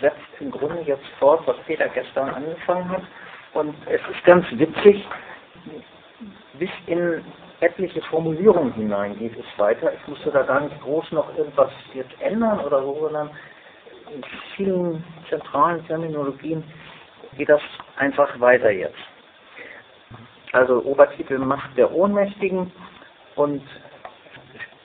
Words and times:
setzt 0.00 0.20
im 0.40 0.50
Grunde 0.50 0.82
jetzt 0.82 1.06
fort, 1.18 1.46
was 1.46 1.56
Peter 1.66 1.88
gestern 1.88 2.30
angefangen 2.30 2.88
hat. 2.88 3.02
Und 3.54 3.74
es 3.86 4.00
ist 4.10 4.24
ganz 4.24 4.46
witzig, 4.52 5.06
bis 6.58 6.70
in 6.86 7.24
etliche 7.60 8.02
Formulierungen 8.02 8.72
hinein 8.74 9.18
geht 9.18 9.36
es 9.38 9.58
weiter. 9.58 9.92
Ich 9.94 10.08
musste 10.08 10.30
da 10.30 10.42
gar 10.42 10.60
nicht 10.60 10.80
groß 10.82 11.12
noch 11.12 11.36
irgendwas 11.36 11.70
jetzt 11.94 12.20
ändern 12.20 12.60
oder 12.60 12.82
so, 12.82 12.98
sondern 13.00 13.30
in 14.14 14.22
vielen 14.56 15.04
zentralen 15.28 15.84
Terminologien 15.86 16.62
geht 17.36 17.48
das 17.48 17.62
einfach 17.96 18.38
weiter 18.40 18.70
jetzt. 18.70 18.98
Also 20.52 20.82
Obertitel 20.82 21.38
Macht 21.38 21.76
der 21.76 21.92
Ohnmächtigen 21.92 22.72
und 23.34 23.62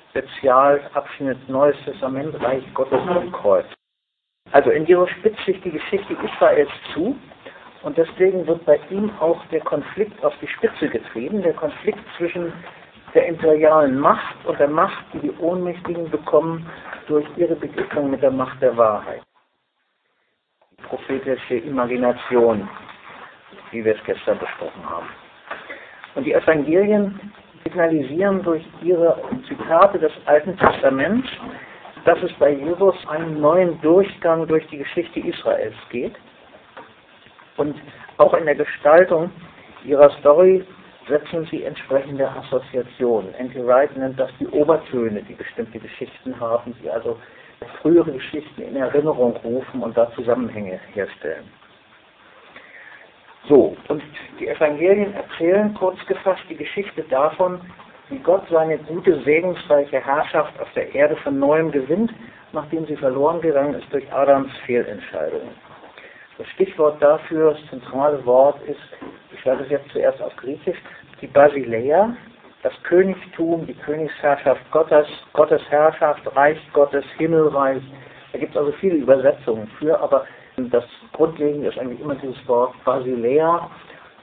Spezialabschnitt 0.09 1.47
Neues 1.47 1.77
Testament, 1.85 2.41
Reich 2.41 2.63
Gottes 2.73 2.99
und 3.01 3.31
Kreuz. 3.31 3.65
Also 4.51 4.69
in 4.69 4.85
ihrer 4.85 5.07
spitzt 5.07 5.43
sich 5.45 5.59
die 5.61 5.71
Geschichte 5.71 6.13
Israels 6.13 6.69
zu 6.93 7.17
und 7.83 7.97
deswegen 7.97 8.45
wird 8.47 8.65
bei 8.65 8.79
ihm 8.89 9.09
auch 9.19 9.43
der 9.45 9.61
Konflikt 9.61 10.23
auf 10.23 10.33
die 10.41 10.47
Spitze 10.47 10.89
getrieben, 10.89 11.41
der 11.41 11.53
Konflikt 11.53 11.99
zwischen 12.17 12.51
der 13.13 13.27
imperialen 13.27 13.99
Macht 13.99 14.35
und 14.45 14.59
der 14.59 14.67
Macht, 14.67 15.03
die 15.13 15.19
die 15.19 15.31
Ohnmächtigen 15.39 16.09
bekommen 16.09 16.69
durch 17.07 17.25
ihre 17.37 17.55
Begegnung 17.55 18.11
mit 18.11 18.21
der 18.21 18.31
Macht 18.31 18.61
der 18.61 18.75
Wahrheit. 18.77 19.21
Die 20.77 20.83
prophetische 20.83 21.55
Imagination, 21.55 22.69
wie 23.71 23.83
wir 23.83 23.95
es 23.95 24.03
gestern 24.05 24.37
besprochen 24.39 24.89
haben. 24.89 25.07
Und 26.15 26.25
die 26.25 26.33
Evangelien 26.33 27.33
signalisieren 27.63 28.43
durch 28.43 28.63
ihre 28.81 29.21
Zitate 29.47 29.99
des 29.99 30.11
Alten 30.25 30.57
Testaments, 30.57 31.27
dass 32.05 32.21
es 32.23 32.33
bei 32.33 32.51
Jesus 32.51 32.95
einen 33.07 33.39
neuen 33.39 33.79
Durchgang 33.81 34.47
durch 34.47 34.65
die 34.67 34.77
Geschichte 34.77 35.19
Israels 35.19 35.75
geht. 35.89 36.15
Und 37.57 37.75
auch 38.17 38.33
in 38.33 38.45
der 38.45 38.55
Gestaltung 38.55 39.31
ihrer 39.83 40.09
Story 40.19 40.65
setzen 41.07 41.47
sie 41.51 41.63
entsprechende 41.63 42.29
Assoziationen. 42.29 43.33
Andy 43.35 43.65
Wright 43.65 43.95
nennt 43.97 44.19
das 44.19 44.31
die 44.39 44.47
Obertöne, 44.47 45.21
die 45.23 45.33
bestimmte 45.33 45.79
Geschichten 45.79 46.39
haben, 46.39 46.75
die 46.81 46.89
also 46.89 47.17
frühere 47.81 48.11
Geschichten 48.11 48.61
in 48.61 48.75
Erinnerung 48.75 49.35
rufen 49.37 49.81
und 49.81 49.95
da 49.97 50.11
Zusammenhänge 50.13 50.79
herstellen. 50.93 51.49
So, 53.47 53.75
und 53.87 54.03
die 54.39 54.47
Evangelien 54.47 55.13
erzählen 55.13 55.73
kurz 55.73 55.97
gefasst 56.05 56.43
die 56.49 56.55
Geschichte 56.55 57.03
davon, 57.03 57.59
wie 58.11 58.19
Gott 58.19 58.43
seine 58.49 58.77
gute, 58.77 59.21
segensreiche 59.21 59.99
Herrschaft 59.99 60.59
auf 60.59 60.67
der 60.75 60.93
Erde 60.93 61.15
von 61.17 61.39
neuem 61.39 61.71
gewinnt, 61.71 62.13
nachdem 62.51 62.85
sie 62.85 62.97
verloren 62.97 63.41
gegangen 63.41 63.73
ist 63.73 63.91
durch 63.91 64.11
Adams 64.11 64.51
Fehlentscheidungen. 64.65 65.55
Das 66.37 66.47
Stichwort 66.49 67.01
dafür, 67.01 67.53
das 67.53 67.69
zentrale 67.69 68.23
Wort 68.25 68.61
ist, 68.63 68.79
ich 69.33 69.41
sage 69.43 69.63
es 69.63 69.69
jetzt 69.69 69.89
zuerst 69.91 70.21
auf 70.21 70.35
Griechisch, 70.35 70.77
die 71.21 71.27
Basileia, 71.27 72.15
das 72.63 72.73
Königtum, 72.83 73.65
die 73.65 73.73
Königsherrschaft 73.73 74.61
Gottes, 74.71 75.07
Gottes 75.33 75.61
Herrschaft, 75.69 76.21
Reich 76.35 76.59
Gottes, 76.73 77.05
Himmelreich. 77.17 77.81
Da 78.33 78.39
gibt 78.39 78.51
es 78.51 78.57
also 78.57 78.71
viele 78.73 78.95
Übersetzungen 78.95 79.67
für, 79.79 79.99
aber 79.99 80.25
das 80.57 80.83
Grundlegende 81.13 81.69
ist 81.69 81.79
eigentlich 81.79 82.01
immer 82.01 82.15
dieses 82.15 82.47
Wort 82.47 82.73
Basilea. 82.83 83.69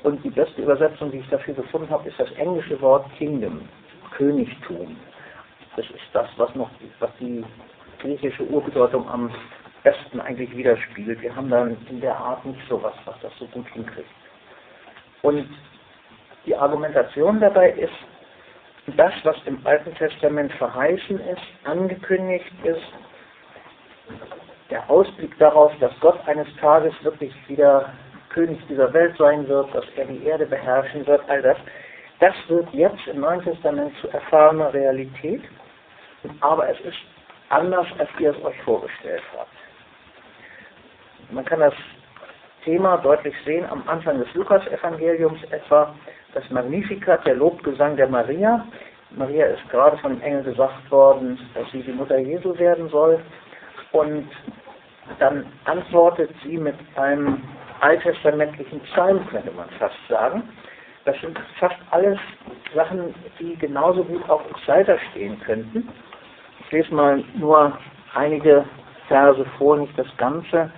Und 0.02 0.22
die 0.24 0.30
beste 0.30 0.62
Übersetzung, 0.62 1.10
die 1.10 1.18
ich 1.18 1.28
dafür 1.28 1.54
gefunden 1.54 1.90
habe, 1.90 2.08
ist 2.08 2.18
das 2.18 2.30
englische 2.32 2.80
Wort 2.80 3.06
Kingdom, 3.16 3.68
Königtum. 4.16 4.96
Das 5.76 5.86
ist 5.86 6.08
das, 6.12 6.28
was 6.36 6.54
noch, 6.54 6.70
was 7.00 7.10
die 7.20 7.44
griechische 8.00 8.44
Urbedeutung 8.44 9.08
am 9.08 9.30
besten 9.82 10.20
eigentlich 10.20 10.56
widerspiegelt. 10.56 11.20
Wir 11.20 11.34
haben 11.34 11.50
dann 11.50 11.76
in 11.90 12.00
der 12.00 12.16
Art 12.16 12.44
nicht 12.44 12.60
so 12.68 12.82
was, 12.82 12.94
was 13.04 13.16
das 13.22 13.32
so 13.38 13.46
gut 13.46 13.66
hinkriegt. 13.68 14.08
Und 15.22 15.48
die 16.46 16.54
Argumentation 16.54 17.40
dabei 17.40 17.70
ist, 17.70 17.92
das, 18.96 19.12
was 19.24 19.36
im 19.44 19.64
Alten 19.66 19.94
Testament 19.94 20.52
verheißen 20.52 21.20
ist, 21.20 21.42
angekündigt 21.64 22.52
ist, 22.64 22.82
der 24.70 24.88
Ausblick 24.88 25.36
darauf, 25.38 25.72
dass 25.80 25.92
Gott 26.00 26.18
eines 26.26 26.48
Tages 26.56 26.92
wirklich 27.02 27.32
wieder 27.48 27.92
König 28.38 28.64
dieser 28.68 28.92
Welt 28.92 29.16
sein 29.18 29.48
wird, 29.48 29.74
dass 29.74 29.84
er 29.96 30.04
die 30.04 30.22
Erde 30.24 30.46
beherrschen 30.46 31.04
wird, 31.08 31.20
all 31.28 31.42
das, 31.42 31.56
das 32.20 32.34
wird 32.46 32.72
jetzt 32.72 33.04
im 33.08 33.18
Neuen 33.18 33.42
Testament 33.42 33.92
zu 34.00 34.06
erfahrener 34.10 34.72
Realität, 34.72 35.42
aber 36.38 36.68
es 36.68 36.78
ist 36.82 36.98
anders, 37.48 37.88
als 37.98 38.08
ihr 38.20 38.30
es 38.30 38.44
euch 38.44 38.54
vorgestellt 38.62 39.24
habt. 39.36 39.50
Man 41.32 41.44
kann 41.46 41.58
das 41.58 41.74
Thema 42.64 42.98
deutlich 42.98 43.34
sehen 43.44 43.66
am 43.68 43.82
Anfang 43.88 44.20
des 44.20 44.32
Lukas-Evangeliums 44.34 45.42
etwa 45.50 45.92
das 46.32 46.48
Magnificat, 46.50 47.26
der 47.26 47.34
Lobgesang 47.34 47.96
der 47.96 48.08
Maria. 48.08 48.64
Maria 49.10 49.46
ist 49.46 49.68
gerade 49.68 49.98
von 49.98 50.12
dem 50.12 50.22
Engel 50.22 50.44
gesagt 50.44 50.88
worden, 50.92 51.40
dass 51.54 51.68
sie 51.72 51.82
die 51.82 51.90
Mutter 51.90 52.18
Jesu 52.18 52.56
werden 52.56 52.88
soll. 52.90 53.18
Und 53.90 54.28
dann 55.18 55.44
antwortet 55.64 56.30
sie 56.44 56.56
mit 56.56 56.76
einem 56.94 57.42
alttestamentlichen 57.80 58.80
Psalm, 58.80 59.26
könnte 59.28 59.50
man 59.52 59.68
fast 59.78 59.96
sagen. 60.08 60.42
Das 61.04 61.18
sind 61.20 61.38
fast 61.58 61.76
alles 61.90 62.18
Sachen, 62.74 63.14
die 63.38 63.56
genauso 63.56 64.04
gut 64.04 64.28
auf 64.28 64.42
Psalter 64.62 64.98
stehen 65.10 65.40
könnten. 65.40 65.88
Ich 66.60 66.72
lese 66.72 66.94
mal 66.94 67.24
nur 67.34 67.78
einige 68.14 68.64
Verse 69.08 69.44
vor, 69.56 69.78
nicht 69.78 69.98
das 69.98 70.08
Ganze. 70.18 70.70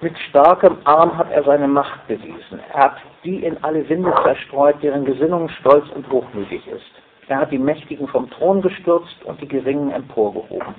Mit 0.00 0.18
starkem 0.28 0.78
Arm 0.84 1.16
hat 1.16 1.30
er 1.30 1.44
seine 1.44 1.68
Macht 1.68 2.06
bewiesen. 2.08 2.60
Er 2.72 2.84
hat 2.84 2.96
die 3.24 3.44
in 3.44 3.62
alle 3.64 3.88
Winde 3.88 4.12
zerstreut, 4.24 4.82
deren 4.82 5.04
Gesinnung 5.04 5.48
stolz 5.60 5.88
und 5.94 6.10
hochmütig 6.10 6.66
ist. 6.66 6.90
Er 7.28 7.38
hat 7.38 7.50
die 7.50 7.58
Mächtigen 7.58 8.06
vom 8.08 8.28
Thron 8.30 8.60
gestürzt 8.60 9.24
und 9.24 9.40
die 9.40 9.48
Geringen 9.48 9.90
emporgehoben. 9.90 10.74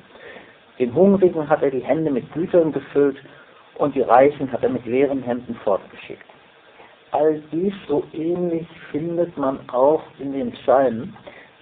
Den 0.79 0.93
Hungrigen 0.93 1.49
hat 1.49 1.63
er 1.63 1.71
die 1.71 1.83
Hände 1.83 2.11
mit 2.11 2.31
Gütern 2.33 2.71
gefüllt 2.71 3.17
und 3.77 3.95
die 3.95 4.01
Reichen 4.01 4.51
hat 4.51 4.63
er 4.63 4.69
mit 4.69 4.85
leeren 4.85 5.23
Händen 5.23 5.55
fortgeschickt. 5.63 6.25
All 7.11 7.41
dies 7.51 7.73
so 7.87 8.03
ähnlich 8.13 8.67
findet 8.91 9.37
man 9.37 9.59
auch 9.69 10.03
in 10.19 10.33
den 10.33 10.51
Psalmen. 10.51 11.15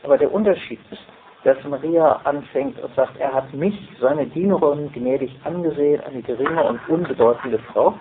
Aber 0.03 0.17
der 0.17 0.31
Unterschied 0.31 0.79
ist, 0.91 1.01
dass 1.43 1.63
Maria 1.63 2.13
anfängt 2.23 2.79
und 2.79 2.93
sagt, 2.95 3.17
er 3.19 3.31
hat 3.31 3.53
mich, 3.53 3.75
seine 3.99 4.25
Dienerin, 4.25 4.91
gnädig 4.91 5.31
angesehen, 5.43 6.01
eine 6.01 6.21
geringe 6.21 6.63
und 6.63 6.79
unbedeutende 6.89 7.59
Frau. 7.71 7.99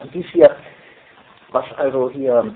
Und 0.00 0.14
dies 0.14 0.26
hier, 0.26 0.54
was 1.50 1.64
also 1.76 2.10
hier 2.10 2.54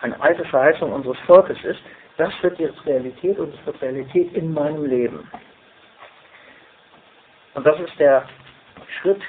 eine 0.00 0.20
alte 0.20 0.44
Verheißung 0.46 0.92
unseres 0.92 1.18
Volkes 1.26 1.62
ist, 1.64 1.80
das 2.16 2.32
wird 2.42 2.58
jetzt 2.58 2.86
Realität 2.86 3.38
und 3.38 3.52
es 3.52 3.66
wird 3.66 3.82
Realität 3.82 4.32
in 4.32 4.54
meinem 4.54 4.84
Leben. 4.84 5.28
Und 7.54 7.66
das 7.66 7.78
ist 7.80 7.98
der 7.98 8.24
Schritt 9.00 9.20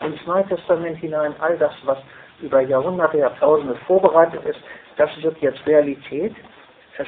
ins 0.00 0.24
Neue 0.26 0.46
Testament 0.46 0.98
hinein, 0.98 1.34
all 1.40 1.56
das, 1.58 1.72
was 1.84 1.98
über 2.40 2.60
Jahrhunderte, 2.60 3.18
Jahrtausende 3.18 3.74
vorbereitet 3.86 4.44
ist, 4.44 4.60
das 4.96 5.10
wird 5.22 5.38
jetzt 5.38 5.64
Realität. 5.66 6.34
Es, 6.98 7.06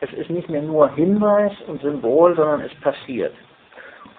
es 0.00 0.12
ist 0.12 0.30
nicht 0.30 0.48
mehr 0.48 0.62
nur 0.62 0.90
Hinweis 0.94 1.52
und 1.66 1.80
Symbol, 1.80 2.34
sondern 2.36 2.60
es 2.60 2.74
passiert. 2.80 3.34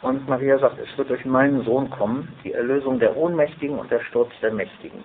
Und 0.01 0.27
Maria 0.27 0.57
sagt, 0.59 0.77
es 0.79 0.97
wird 0.97 1.09
durch 1.09 1.25
meinen 1.25 1.63
Sohn 1.63 1.89
kommen, 1.89 2.31
die 2.43 2.53
Erlösung 2.53 2.99
der 2.99 3.15
Ohnmächtigen 3.15 3.77
und 3.79 3.89
der 3.91 4.01
Sturz 4.01 4.31
der 4.41 4.51
Mächtigen. 4.51 5.03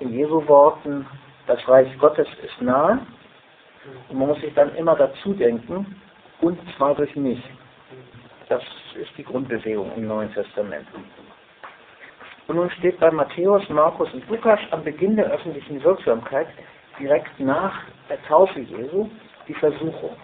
In 0.00 0.12
Jesu 0.12 0.46
Worten, 0.48 1.06
das 1.46 1.66
Reich 1.68 1.88
Gottes 1.98 2.28
ist 2.42 2.60
nahe. 2.60 2.98
Und 4.08 4.18
man 4.18 4.28
muss 4.28 4.40
sich 4.40 4.54
dann 4.54 4.74
immer 4.76 4.96
dazu 4.96 5.32
denken, 5.34 5.96
und 6.40 6.58
zwar 6.76 6.94
durch 6.94 7.14
mich. 7.16 7.42
Das 8.52 8.62
ist 9.00 9.10
die 9.16 9.24
Grundbewegung 9.24 9.90
im 9.96 10.06
Neuen 10.06 10.30
Testament. 10.34 10.86
Und 12.48 12.54
nun 12.54 12.70
steht 12.72 13.00
bei 13.00 13.10
Matthäus, 13.10 13.66
Markus 13.70 14.12
und 14.12 14.28
Lukas 14.28 14.60
am 14.72 14.84
Beginn 14.84 15.16
der 15.16 15.24
öffentlichen 15.30 15.82
Wirksamkeit 15.82 16.48
direkt 17.00 17.40
nach 17.40 17.72
der 18.10 18.22
Taufe 18.24 18.60
Jesu 18.60 19.08
die 19.48 19.54
Versuchung, 19.54 20.14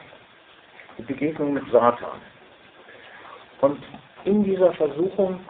die 0.99 1.05
Begegnung 1.05 1.55
mit 1.55 1.65
Satan. 1.73 2.21
Und 3.63 3.83
in 4.25 4.45
dieser 4.45 4.75
Versuchung 4.75 5.41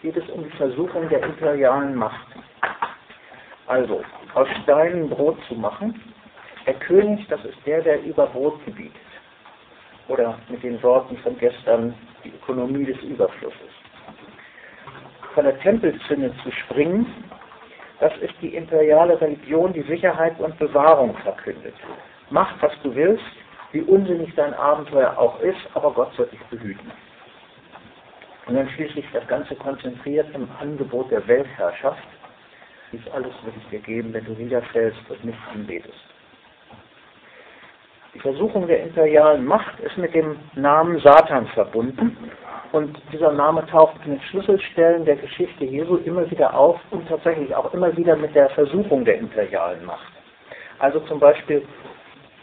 geht 0.00 0.16
es 0.16 0.28
um 0.30 0.42
die 0.42 0.56
Versuchung 0.56 1.08
der 1.08 1.22
imperialen 1.22 1.94
Macht. 1.94 2.26
Also, 3.68 4.02
aus 4.34 4.48
Steinen 4.64 5.08
Brot 5.08 5.38
zu 5.46 5.54
machen. 5.54 6.02
Der 6.66 6.74
König, 6.74 7.28
das 7.28 7.44
ist 7.44 7.58
der, 7.64 7.80
der 7.80 8.02
über 8.02 8.26
Brot 8.26 8.58
gebietet 8.66 9.11
oder 10.08 10.38
mit 10.48 10.62
den 10.62 10.82
Worten 10.82 11.16
von 11.18 11.38
gestern 11.38 11.94
die 12.24 12.30
Ökonomie 12.30 12.84
des 12.84 13.00
Überflusses. 13.02 13.70
Von 15.34 15.44
der 15.44 15.58
Tempelzinne 15.60 16.32
zu 16.42 16.50
springen, 16.52 17.06
das 18.00 18.12
ist 18.18 18.34
die 18.42 18.54
imperiale 18.54 19.20
Religion, 19.20 19.72
die 19.72 19.82
Sicherheit 19.82 20.38
und 20.40 20.58
Bewahrung 20.58 21.16
verkündet. 21.18 21.74
Mach, 22.30 22.50
was 22.60 22.72
du 22.82 22.94
willst, 22.94 23.24
wie 23.72 23.82
unsinnig 23.82 24.34
dein 24.34 24.54
Abenteuer 24.54 25.16
auch 25.16 25.40
ist, 25.40 25.60
aber 25.74 25.92
Gott 25.92 26.16
wird 26.18 26.32
dich 26.32 26.42
behüten. 26.50 26.90
Und 28.46 28.56
dann 28.56 28.68
schließlich 28.70 29.06
das 29.12 29.26
Ganze 29.28 29.54
konzentriert 29.54 30.34
im 30.34 30.48
Angebot 30.60 31.10
der 31.10 31.26
Weltherrschaft. 31.28 32.02
Dies 32.90 33.00
alles 33.12 33.32
wird 33.44 33.56
ich 33.56 33.68
dir 33.68 33.78
geben, 33.78 34.12
wenn 34.12 34.24
du 34.24 34.32
niederfällst 34.32 34.98
und 35.08 35.24
mich 35.24 35.36
anbetest. 35.52 35.94
Die 38.14 38.20
Versuchung 38.20 38.66
der 38.66 38.82
imperialen 38.82 39.46
Macht 39.46 39.80
ist 39.80 39.96
mit 39.96 40.14
dem 40.14 40.36
Namen 40.54 40.98
Satan 41.00 41.46
verbunden 41.48 42.16
und 42.72 42.94
dieser 43.10 43.32
Name 43.32 43.64
taucht 43.66 43.96
in 44.04 44.12
den 44.12 44.20
Schlüsselstellen 44.22 45.06
der 45.06 45.16
Geschichte 45.16 45.64
Jesu 45.64 45.96
immer 45.96 46.30
wieder 46.30 46.52
auf 46.54 46.78
und 46.90 47.08
tatsächlich 47.08 47.54
auch 47.54 47.72
immer 47.72 47.96
wieder 47.96 48.14
mit 48.16 48.34
der 48.34 48.50
Versuchung 48.50 49.06
der 49.06 49.16
imperialen 49.16 49.84
Macht. 49.86 50.12
Also 50.78 51.00
zum 51.00 51.20
Beispiel 51.20 51.66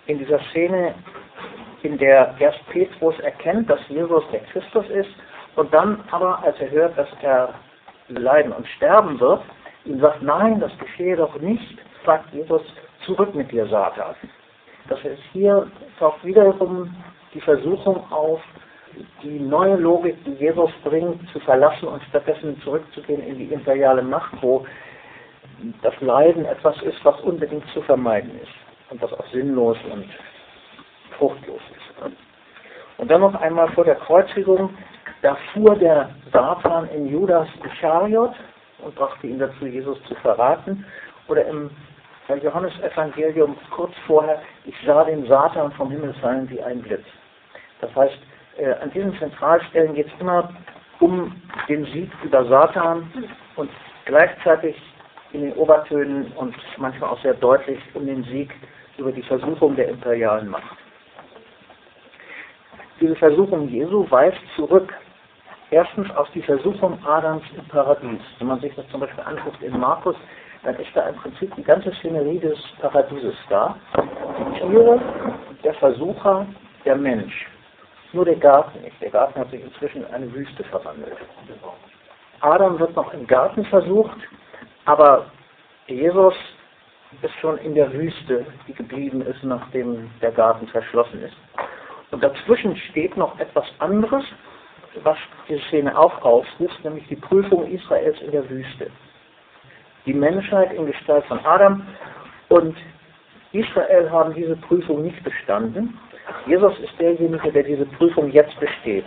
in 0.08 0.18
dieser 0.18 0.40
Szene, 0.50 0.96
in 1.84 2.00
der 2.00 2.34
erst 2.40 2.68
Petrus 2.70 3.20
erkennt, 3.20 3.70
dass 3.70 3.80
Jesus 3.90 4.24
der 4.32 4.40
Christus 4.52 4.90
ist 4.90 5.12
und 5.56 5.72
dann 5.72 6.04
aber, 6.10 6.44
als 6.44 6.60
er 6.60 6.72
hört, 6.72 6.98
dass 6.98 7.10
er 7.22 7.54
leiden 8.08 8.54
und 8.54 8.68
sterben 8.70 9.20
wird, 9.20 9.44
ihm 9.86 10.00
sagt, 10.00 10.24
nein, 10.24 10.60
das 10.60 10.72
geschehe 10.80 11.16
doch 11.16 11.40
nicht, 11.40 11.78
sagt 12.08 12.34
Jesus, 12.34 12.64
zurück 13.06 13.36
mit 13.36 13.52
dir, 13.52 13.68
Satan. 13.68 14.16
Das 14.90 15.04
heißt, 15.04 15.22
hier 15.32 15.68
taucht 16.00 16.24
wiederum 16.26 16.94
die 17.34 17.42
Versuchung 17.42 18.12
auf, 18.12 18.42
die 19.22 19.40
neue 19.40 19.76
Logik, 19.76 20.18
die 20.26 20.34
Jesus 20.34 20.72
bringt, 20.84 21.30
zu 21.30 21.40
verlassen 21.42 21.88
und 21.88 22.02
stattdessen 22.10 22.60
zurückzugehen 22.62 23.22
in 23.22 23.38
die 23.38 23.54
imperiale 23.54 24.02
Macht, 24.02 24.34
wo 24.42 24.66
das 25.84 25.94
Leiden 26.02 26.46
etwas 26.46 26.82
ist, 26.82 27.04
was 27.06 27.20
unbedingt 27.22 27.66
zu 27.74 27.82
vermeiden 27.84 28.32
ist 28.42 28.52
und 28.90 29.02
was 29.02 29.14
auch 29.14 29.26
sinnlos 29.32 29.78
und 29.92 30.06
fruchtlos 31.18 31.62
ist. 31.76 32.14
Und 32.98 33.10
dann 33.12 33.22
noch 33.22 33.36
einmal 33.36 33.70
vor 33.70 33.86
der 33.86 33.96
Kreuzigung, 33.96 34.72
da 35.22 35.36
fuhr 35.54 35.76
der 35.76 36.10
Satan 36.34 36.90
in 36.90 37.08
Judas 37.08 37.48
Ischariot 37.64 38.34
und 38.80 38.96
brachte 38.96 39.28
ihn 39.28 39.40
dazu, 39.40 39.66
Jesus 39.66 40.02
zu 40.06 40.16
verraten. 40.16 40.86
Oder 41.28 41.46
im 41.46 41.70
Johannesevangelium 42.38 43.58
kurz 43.72 43.94
vorher, 44.06 44.42
ich 44.66 44.76
sah 44.86 45.04
den 45.04 45.26
Satan 45.28 45.72
vom 45.74 45.90
Himmel 45.90 46.14
fallen 46.16 46.50
wie 46.50 46.62
ein 46.62 46.82
Blitz. 46.82 47.06
Das 47.82 47.94
heißt, 47.96 48.18
äh, 48.58 48.74
an 48.74 48.92
diesen 48.92 49.18
Zentralstellen 49.18 49.96
geht 49.96 50.08
es 50.08 50.14
immer 50.20 50.54
um 51.00 51.36
den 51.68 51.86
Sieg 51.86 52.12
über 52.24 52.46
Satan 52.46 53.12
und 53.56 53.70
gleichzeitig 54.06 54.76
in 55.32 55.42
den 55.42 55.54
Obertönen 55.54 56.32
und 56.34 56.56
manchmal 56.78 57.12
auch 57.12 57.22
sehr 57.22 57.36
deutlich 57.36 57.80
um 57.94 58.06
den 58.06 58.24
Sieg 58.24 58.54
über 58.98 59.12
die 59.12 59.24
Versuchung 59.24 59.76
der 59.76 59.90
imperialen 59.90 60.50
Macht. 60.50 60.78
Diese 63.00 63.16
Versuchung 63.16 63.70
Jesu 63.70 64.10
weist 64.10 64.40
zurück 64.56 64.94
erstens 65.72 66.10
auf 66.16 66.30
die 66.32 66.42
Versuchung 66.42 67.00
Adams 67.06 67.44
im 67.56 67.66
Paradies. 67.68 68.20
Wenn 68.40 68.48
man 68.48 68.60
sich 68.60 68.76
das 68.76 68.88
zum 68.90 69.00
Beispiel 69.00 69.24
anguckt 69.24 69.62
in 69.62 69.80
Markus, 69.80 70.16
dann 70.64 70.76
ist 70.76 70.90
da 70.94 71.08
im 71.08 71.16
Prinzip 71.16 71.56
die 71.56 71.64
ganze 71.64 71.92
Szenerie 71.96 72.40
des 72.40 72.58
Paradieses 72.82 73.36
da. 73.50 73.76
Die 73.96 74.60
Tiere, 74.60 75.00
der 75.64 75.74
Versucher, 75.76 76.46
der 76.86 76.96
Mensch. 76.96 77.48
Nur 78.12 78.26
der 78.26 78.36
Garten 78.36 78.82
nicht. 78.82 79.00
Der 79.02 79.12
Garten 79.12 79.40
hat 79.40 79.52
sich 79.52 79.62
inzwischen 79.62 80.06
in 80.06 80.14
eine 80.14 80.34
Wüste 80.34 80.64
verwandelt. 80.66 81.18
Adam 82.42 82.80
wird 82.80 82.96
noch 82.96 83.14
im 83.14 83.28
Garten 83.28 83.66
versucht, 83.66 84.18
aber 84.86 85.26
Jesus 85.88 86.34
ist 87.22 87.34
schon 87.42 87.58
in 87.60 87.76
der 87.76 87.92
Wüste, 87.94 88.46
die 88.68 88.74
geblieben 88.74 89.22
ist, 89.22 89.44
nachdem 89.44 90.10
der 90.22 90.32
Garten 90.32 90.68
verschlossen 90.68 91.22
ist. 91.24 91.36
Und 92.12 92.24
dazwischen 92.24 92.76
steht 92.76 93.16
noch 93.18 93.40
etwas 93.40 93.66
anderes, 93.80 94.24
was 95.04 95.18
diese 95.48 95.62
Szene 95.68 95.98
auch 95.98 96.22
aufruft, 96.24 96.84
nämlich 96.84 97.08
die 97.08 97.16
Prüfung 97.16 97.68
Israels 97.68 98.20
in 98.22 98.32
der 98.32 98.50
Wüste 98.50 98.92
die 100.06 100.14
Menschheit 100.14 100.74
in 100.74 100.86
Gestalt 100.86 101.26
von 101.26 101.40
Adam 101.46 101.86
und 102.50 102.76
Israel 103.52 104.10
haben 104.12 104.34
diese 104.34 104.56
Prüfung 104.58 105.04
nicht 105.04 105.24
bestanden. 105.24 105.98
Jesus 106.46 106.78
ist 106.80 107.00
derjenige, 107.00 107.52
der 107.52 107.64
diese 107.64 107.86
Prüfung 107.86 108.32
jetzt 108.32 108.60
besteht. 108.60 109.06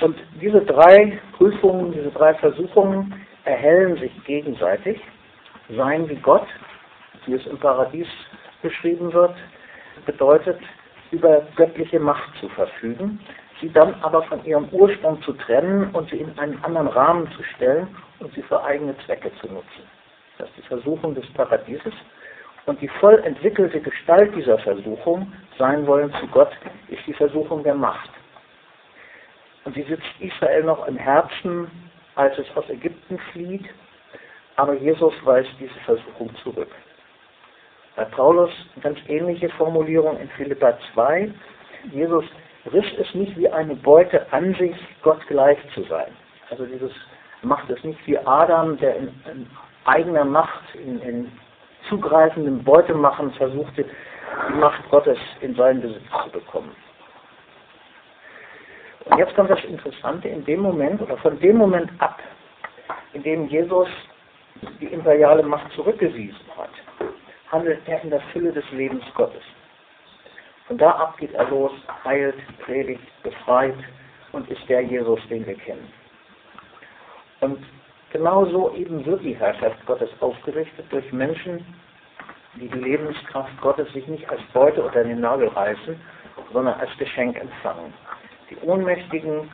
Und 0.00 0.16
diese 0.40 0.60
drei 0.60 1.18
Prüfungen, 1.36 1.92
diese 1.92 2.10
drei 2.10 2.34
Versuchungen 2.34 3.14
erhellen 3.44 3.96
sich 3.98 4.12
gegenseitig. 4.24 5.00
Sein 5.76 6.08
wie 6.08 6.16
Gott, 6.16 6.46
wie 7.26 7.34
es 7.34 7.46
im 7.46 7.58
Paradies 7.58 8.06
beschrieben 8.62 9.12
wird, 9.12 9.34
bedeutet, 10.06 10.58
über 11.10 11.42
göttliche 11.56 11.98
Macht 11.98 12.36
zu 12.38 12.48
verfügen 12.50 13.18
sie 13.60 13.70
dann 13.70 13.94
aber 14.02 14.22
von 14.24 14.44
ihrem 14.44 14.68
Ursprung 14.70 15.20
zu 15.22 15.32
trennen 15.32 15.90
und 15.92 16.10
sie 16.10 16.18
in 16.18 16.38
einen 16.38 16.62
anderen 16.64 16.88
Rahmen 16.88 17.30
zu 17.32 17.42
stellen 17.42 17.88
und 18.20 18.32
sie 18.34 18.42
für 18.42 18.62
eigene 18.62 18.96
Zwecke 19.04 19.30
zu 19.40 19.46
nutzen. 19.48 19.82
Das 20.38 20.48
ist 20.50 20.58
die 20.58 20.62
Versuchung 20.62 21.14
des 21.14 21.26
Paradieses. 21.32 21.92
Und 22.66 22.80
die 22.82 22.88
voll 22.88 23.18
entwickelte 23.24 23.80
Gestalt 23.80 24.34
dieser 24.36 24.58
Versuchung, 24.58 25.32
sein 25.56 25.86
wollen 25.86 26.12
zu 26.20 26.26
Gott, 26.26 26.50
ist 26.88 27.06
die 27.06 27.14
Versuchung 27.14 27.62
der 27.62 27.74
Macht. 27.74 28.10
Und 29.64 29.74
sie 29.74 29.84
sitzt 29.84 30.06
Israel 30.20 30.64
noch 30.64 30.86
im 30.86 30.96
Herzen, 30.96 31.70
als 32.14 32.38
es 32.38 32.46
aus 32.56 32.68
Ägypten 32.68 33.18
flieht, 33.32 33.64
aber 34.56 34.74
Jesus 34.74 35.14
weist 35.24 35.50
diese 35.58 35.78
Versuchung 35.84 36.34
zurück. 36.42 36.70
Bei 37.96 38.04
Paulus 38.04 38.50
eine 38.74 38.82
ganz 38.82 38.98
ähnliche 39.08 39.48
Formulierung 39.50 40.18
in 40.20 40.28
Philippa 40.30 40.78
2. 40.92 41.32
Jesus 41.92 42.24
riss 42.72 42.86
es 42.98 43.14
nicht 43.14 43.36
wie 43.36 43.48
eine 43.48 43.74
Beute 43.74 44.32
an 44.32 44.54
sich, 44.54 44.76
Gott 45.02 45.24
gleich 45.26 45.58
zu 45.74 45.82
sein. 45.84 46.12
Also 46.50 46.66
dieses 46.66 46.92
macht 47.42 47.68
es 47.70 47.82
nicht 47.84 48.04
wie 48.06 48.18
Adam, 48.18 48.76
der 48.78 48.96
in, 48.96 49.08
in 49.30 49.50
eigener 49.84 50.24
Macht, 50.24 50.74
in, 50.74 51.00
in 51.00 51.32
zugreifendem 51.88 52.62
Beutemachen 52.62 53.32
versuchte, 53.32 53.84
die 53.84 54.54
Macht 54.54 54.88
Gottes 54.90 55.18
in 55.40 55.54
seinen 55.54 55.80
Besitz 55.80 56.02
zu 56.24 56.30
bekommen. 56.30 56.74
Und 59.06 59.18
jetzt 59.18 59.34
kommt 59.34 59.50
das 59.50 59.64
Interessante, 59.64 60.28
in 60.28 60.44
dem 60.44 60.60
Moment 60.60 61.00
oder 61.00 61.16
von 61.18 61.38
dem 61.40 61.56
Moment 61.56 61.90
ab, 61.98 62.20
in 63.14 63.22
dem 63.22 63.48
Jesus 63.48 63.88
die 64.80 64.86
imperiale 64.86 65.42
Macht 65.42 65.72
zurückgewiesen 65.72 66.44
hat, 66.56 66.70
handelt 67.50 67.80
er 67.86 68.02
in 68.02 68.10
der 68.10 68.20
Fülle 68.32 68.52
des 68.52 68.68
Lebens 68.72 69.04
Gottes. 69.14 69.42
Von 70.68 70.76
da 70.76 70.90
ab 70.90 71.16
geht 71.16 71.32
er 71.32 71.48
los, 71.48 71.72
heilt, 72.04 72.36
predigt, 72.60 73.02
befreit 73.22 73.74
und 74.32 74.48
ist 74.50 74.68
der 74.68 74.82
Jesus, 74.82 75.18
den 75.28 75.46
wir 75.46 75.56
kennen. 75.56 75.90
Und 77.40 77.58
genauso 78.12 78.74
eben 78.74 79.04
wird 79.06 79.22
die 79.22 79.34
Herrschaft 79.34 79.84
Gottes 79.86 80.10
aufgerichtet 80.20 80.84
durch 80.90 81.10
Menschen, 81.10 81.64
die 82.56 82.68
die 82.68 82.78
Lebenskraft 82.78 83.58
Gottes 83.62 83.90
sich 83.94 84.06
nicht 84.08 84.28
als 84.28 84.42
Beute 84.52 84.82
unter 84.82 85.04
den 85.04 85.20
Nagel 85.20 85.48
reißen, 85.48 85.98
sondern 86.52 86.78
als 86.78 86.90
Geschenk 86.98 87.40
empfangen. 87.40 87.94
Die 88.50 88.56
Ohnmächtigen 88.58 89.50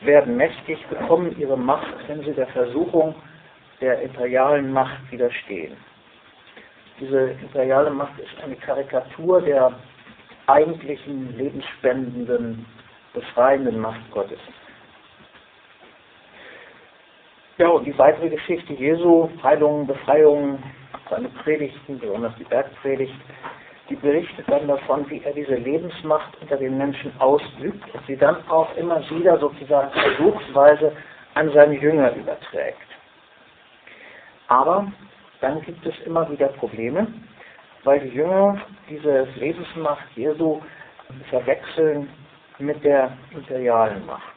werden 0.00 0.36
mächtig, 0.36 0.84
bekommen 0.88 1.38
ihre 1.38 1.56
Macht, 1.56 1.94
wenn 2.08 2.22
sie 2.24 2.32
der 2.32 2.46
Versuchung 2.48 3.14
der 3.80 4.02
imperialen 4.02 4.72
Macht 4.72 4.98
widerstehen. 5.10 5.76
Diese 6.98 7.30
imperiale 7.42 7.90
Macht 7.90 8.18
ist 8.18 8.42
eine 8.42 8.56
Karikatur 8.56 9.40
der 9.42 9.72
eigentlichen 10.50 11.36
lebensspendenden, 11.36 12.66
befreienden 13.14 13.80
Macht 13.80 14.10
Gottes. 14.10 14.38
Ja, 17.58 17.68
und 17.68 17.84
die 17.84 17.96
weitere 17.98 18.30
Geschichte 18.30 18.72
Jesu, 18.72 19.28
Heilungen, 19.42 19.86
Befreiungen, 19.86 20.62
seine 21.10 21.28
Predigten, 21.28 21.98
besonders 21.98 22.34
die 22.36 22.44
Bergpredigt, 22.44 23.14
die 23.90 23.96
berichtet 23.96 24.48
dann 24.48 24.68
davon, 24.68 25.08
wie 25.10 25.20
er 25.22 25.32
diese 25.32 25.56
Lebensmacht 25.56 26.40
unter 26.40 26.56
den 26.56 26.78
Menschen 26.78 27.12
ausübt 27.18 27.84
und 27.92 28.06
sie 28.06 28.16
dann 28.16 28.36
auch 28.48 28.74
immer 28.76 29.02
wieder 29.10 29.36
sozusagen 29.38 29.90
versuchsweise 29.90 30.92
an 31.34 31.52
seine 31.52 31.74
Jünger 31.74 32.14
überträgt. 32.14 32.78
Aber 34.48 34.90
dann 35.40 35.60
gibt 35.62 35.84
es 35.84 35.94
immer 36.06 36.30
wieder 36.30 36.48
Probleme, 36.48 37.08
weil 37.84 38.00
die 38.00 38.08
Jünger 38.08 38.60
diese 38.88 39.28
Lebensmacht 39.36 40.04
Jesu 40.14 40.60
verwechseln 41.28 42.08
mit 42.58 42.82
der 42.84 43.12
imperialen 43.32 44.04
Macht. 44.06 44.34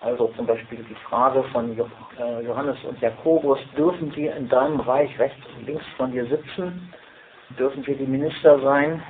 Also 0.00 0.28
zum 0.36 0.46
Beispiel 0.46 0.84
die 0.88 0.94
Frage 1.08 1.42
von 1.44 1.72
äh, 1.72 2.40
Johannes 2.42 2.76
und 2.84 3.00
Jakobus, 3.00 3.58
dürfen 3.76 4.14
wir 4.14 4.36
in 4.36 4.48
deinem 4.48 4.80
Reich 4.80 5.18
rechts 5.18 5.40
und 5.56 5.66
links 5.66 5.84
von 5.96 6.12
dir 6.12 6.26
sitzen? 6.26 6.92
Dürfen 7.58 7.86
wir 7.86 7.96
die 7.96 8.06
Minister 8.06 8.60
sein? 8.60 9.02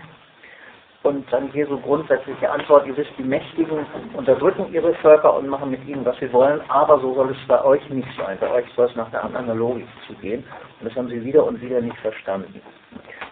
Und 1.02 1.30
dann 1.30 1.52
Jesu 1.52 1.78
grundsätzliche 1.80 2.50
Antwort, 2.50 2.86
ihr 2.86 2.96
wisst, 2.96 3.10
die 3.18 3.24
Mächtigen 3.24 3.84
unterdrücken 4.14 4.72
ihre 4.72 4.94
Völker 4.94 5.36
und 5.36 5.48
machen 5.48 5.70
mit 5.70 5.84
ihnen, 5.86 6.04
was 6.04 6.16
sie 6.18 6.32
wollen, 6.32 6.62
aber 6.68 6.98
so 7.00 7.14
soll 7.14 7.30
es 7.30 7.48
bei 7.48 7.62
euch 7.62 7.86
nicht 7.90 8.08
sein. 8.16 8.38
Bei 8.40 8.50
euch 8.50 8.64
soll 8.74 8.86
es 8.86 8.96
nach 8.96 9.10
der 9.10 9.22
anderen 9.22 9.58
Logik 9.58 9.86
zugehen. 10.06 10.44
Und 10.80 10.88
das 10.88 10.96
haben 10.96 11.08
sie 11.08 11.22
wieder 11.22 11.44
und 11.44 11.60
wieder 11.60 11.80
nicht 11.82 11.98
verstanden. 11.98 12.62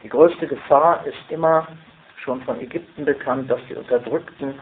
Die 0.02 0.08
größte 0.08 0.46
Gefahr 0.46 1.06
ist 1.06 1.30
immer 1.30 1.66
schon 2.16 2.40
von 2.42 2.60
Ägypten 2.60 3.04
bekannt, 3.04 3.50
dass 3.50 3.60
die 3.68 3.74
Unterdrückten 3.74 4.58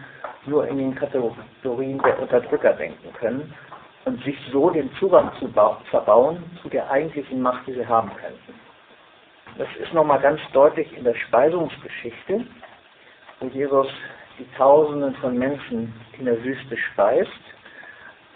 nur 0.47 0.67
in 0.67 0.79
den 0.79 0.95
Kategorien 0.95 1.99
der 2.03 2.21
Unterdrücker 2.21 2.73
denken 2.75 3.13
können 3.15 3.55
und 4.05 4.23
sich 4.25 4.37
so 4.53 4.71
den 4.71 4.91
Zugang 4.95 5.31
zu 5.39 5.49
verbauen 5.91 6.43
zu 6.63 6.69
der 6.69 6.91
eigentlichen 6.91 7.41
Macht, 7.43 7.67
die 7.67 7.75
sie 7.75 7.87
haben 7.87 8.11
könnten. 8.17 8.61
Das 9.59 9.69
ist 9.77 9.93
nochmal 9.93 10.21
ganz 10.21 10.41
deutlich 10.53 10.97
in 10.97 11.05
der 11.05 11.15
Speisungsgeschichte, 11.15 12.47
wo 13.41 13.47
Jesus 13.49 13.89
die 14.39 14.49
Tausenden 14.57 15.15
von 15.17 15.37
Menschen 15.37 15.93
in 16.19 16.25
der 16.25 16.43
Wüste 16.43 16.77
speist, 16.77 17.31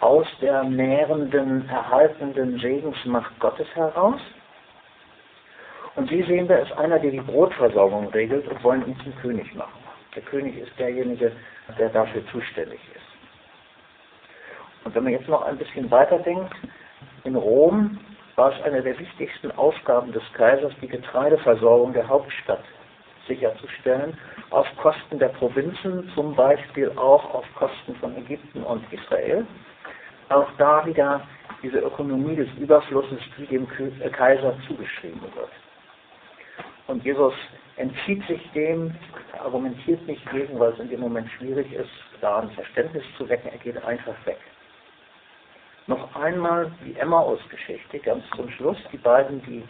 aus 0.01 0.27
der 0.41 0.63
nährenden, 0.63 1.67
erhaltenden 1.69 2.59
Segensmacht 2.59 3.39
Gottes 3.39 3.67
heraus. 3.75 4.19
Und 5.95 6.09
Sie 6.09 6.23
sehen, 6.23 6.47
da 6.47 6.57
ist 6.57 6.71
einer, 6.73 6.99
der 6.99 7.11
die 7.11 7.21
Brotversorgung 7.21 8.09
regelt 8.09 8.47
und 8.47 8.63
wollen 8.63 8.85
ihn 8.87 8.99
zum 9.03 9.15
König 9.17 9.53
machen. 9.55 9.79
Der 10.15 10.23
König 10.23 10.57
ist 10.57 10.71
derjenige, 10.77 11.31
der 11.77 11.89
dafür 11.89 12.25
zuständig 12.27 12.79
ist. 12.93 13.01
Und 14.83 14.93
wenn 14.93 15.03
man 15.03 15.13
jetzt 15.13 15.27
noch 15.27 15.43
ein 15.43 15.57
bisschen 15.57 15.89
weiterdenkt, 15.89 16.53
in 17.23 17.35
Rom 17.35 17.97
war 18.35 18.51
es 18.51 18.61
eine 18.63 18.81
der 18.81 18.99
wichtigsten 18.99 19.51
Aufgaben 19.51 20.11
des 20.11 20.23
Kaisers, 20.33 20.73
die 20.81 20.87
Getreideversorgung 20.87 21.93
der 21.93 22.07
Hauptstadt 22.07 22.63
sicherzustellen, 23.27 24.17
auf 24.51 24.67
Kosten 24.77 25.17
der 25.17 25.29
Provinzen, 25.29 26.11
zum 26.13 26.35
Beispiel 26.35 26.91
auch 26.97 27.33
auf 27.33 27.45
Kosten 27.55 27.95
von 27.95 28.15
Ägypten 28.17 28.61
und 28.63 28.83
Israel. 28.93 29.45
Auch 30.29 30.47
da 30.57 30.85
wieder 30.85 31.21
diese 31.63 31.79
Ökonomie 31.79 32.35
des 32.35 32.49
Überflusses, 32.59 33.19
die 33.37 33.47
dem 33.47 33.67
äh, 34.01 34.09
Kaiser 34.09 34.55
zugeschrieben 34.67 35.21
wird. 35.21 35.49
Und 36.87 37.03
Jesus 37.03 37.33
entzieht 37.77 38.25
sich 38.27 38.41
dem, 38.51 38.95
er 39.33 39.45
argumentiert 39.45 40.05
nicht 40.07 40.29
gegen, 40.31 40.59
weil 40.59 40.73
es 40.73 40.79
in 40.79 40.89
dem 40.89 40.99
Moment 40.99 41.29
schwierig 41.31 41.71
ist, 41.73 41.89
da 42.21 42.39
ein 42.39 42.49
Verständnis 42.51 43.03
zu 43.17 43.27
wecken, 43.27 43.49
er 43.51 43.57
geht 43.57 43.83
einfach 43.83 44.15
weg. 44.25 44.39
Noch 45.87 46.15
einmal 46.15 46.71
die 46.85 46.95
Emmaus-Geschichte, 46.95 47.99
ganz 47.99 48.23
zum 48.35 48.49
Schluss, 48.51 48.77
die 48.91 48.97
beiden, 48.97 49.41
die 49.43 49.63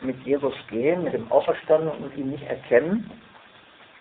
mit 0.00 0.22
Jesus 0.24 0.54
gehen, 0.68 1.04
mit 1.04 1.14
dem 1.14 1.30
Auferstandenen 1.30 2.04
und 2.04 2.16
ihn 2.16 2.30
nicht 2.30 2.44
erkennen. 2.44 3.10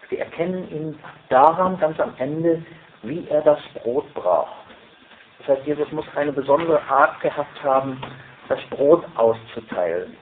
Sie 0.09 0.19
erkennen 0.19 0.69
ihn 0.69 0.99
daran 1.29 1.79
ganz 1.79 1.99
am 1.99 2.13
Ende, 2.17 2.63
wie 3.03 3.27
er 3.29 3.41
das 3.41 3.59
Brot 3.81 4.13
braucht. 4.13 4.53
Das 5.39 5.57
heißt, 5.57 5.67
Jesus 5.67 5.91
muss 5.91 6.05
eine 6.15 6.31
besondere 6.31 6.81
Art 6.83 7.19
gehabt 7.21 7.63
haben, 7.63 8.01
das 8.47 8.59
Brot 8.69 9.03
auszuteilen. 9.15 10.15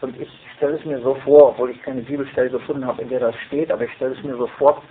Und 0.00 0.20
ich 0.20 0.28
stelle 0.56 0.76
es 0.76 0.84
mir 0.84 1.00
so 1.00 1.14
vor, 1.24 1.50
obwohl 1.50 1.70
ich 1.70 1.82
keine 1.82 2.02
Bibelstelle 2.02 2.50
gefunden 2.50 2.86
habe, 2.86 3.02
in 3.02 3.08
der 3.08 3.20
das 3.20 3.34
steht, 3.46 3.70
aber 3.70 3.84
ich 3.84 3.92
stelle 3.94 4.14
es 4.14 4.22
mir 4.22 4.36
so 4.36 4.46
vor, 4.58 4.82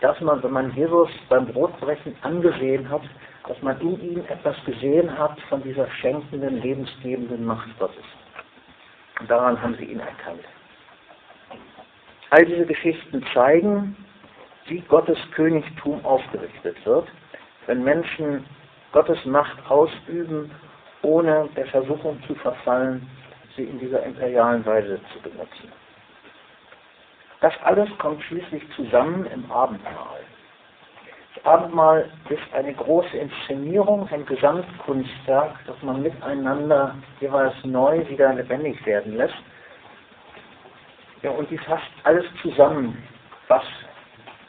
dass 0.00 0.20
man, 0.20 0.42
wenn 0.42 0.52
man 0.52 0.74
Jesus 0.74 1.10
beim 1.28 1.46
Brotbrechen 1.46 2.16
angesehen 2.22 2.88
hat, 2.88 3.02
dass 3.46 3.60
man 3.62 3.80
in 3.80 4.00
ihm 4.00 4.24
etwas 4.28 4.56
gesehen 4.64 5.18
hat 5.18 5.38
von 5.48 5.62
dieser 5.62 5.88
schenkenden, 5.90 6.60
lebensgebenden 6.62 7.44
Macht 7.44 7.68
Gottes. 7.78 8.04
Und 9.20 9.30
daran 9.30 9.60
haben 9.60 9.74
sie 9.76 9.86
ihn 9.86 10.00
erkannt. 10.00 10.44
All 12.30 12.44
diese 12.44 12.66
Geschichten 12.66 13.24
zeigen, 13.32 13.96
wie 14.66 14.80
Gottes 14.80 15.18
Königtum 15.34 16.04
aufgerichtet 16.04 16.76
wird, 16.84 17.08
wenn 17.66 17.82
Menschen 17.82 18.44
Gottes 18.92 19.22
Macht 19.24 19.58
ausüben, 19.70 20.50
ohne 21.02 21.48
der 21.56 21.66
Versuchung 21.66 22.22
zu 22.26 22.34
verfallen, 22.36 23.08
sie 23.58 23.64
in 23.64 23.78
dieser 23.78 24.02
imperialen 24.04 24.64
Weise 24.64 24.98
zu 25.12 25.20
benutzen. 25.20 25.72
Das 27.40 27.52
alles 27.62 27.88
kommt 27.98 28.22
schließlich 28.24 28.62
zusammen 28.74 29.26
im 29.26 29.50
Abendmahl. 29.50 30.20
Das 31.34 31.44
Abendmahl 31.44 32.10
ist 32.30 32.54
eine 32.54 32.72
große 32.72 33.16
Inszenierung, 33.16 34.08
ein 34.10 34.26
Gesamtkunstwerk, 34.26 35.54
das 35.66 35.76
man 35.82 36.02
miteinander 36.02 36.96
jeweils 37.20 37.54
neu 37.64 38.08
wieder 38.08 38.32
lebendig 38.32 38.84
werden 38.86 39.16
lässt. 39.16 39.36
Ja, 41.22 41.30
und 41.30 41.50
die 41.50 41.58
fasst 41.58 41.90
alles 42.04 42.24
zusammen, 42.42 42.96
was 43.48 43.62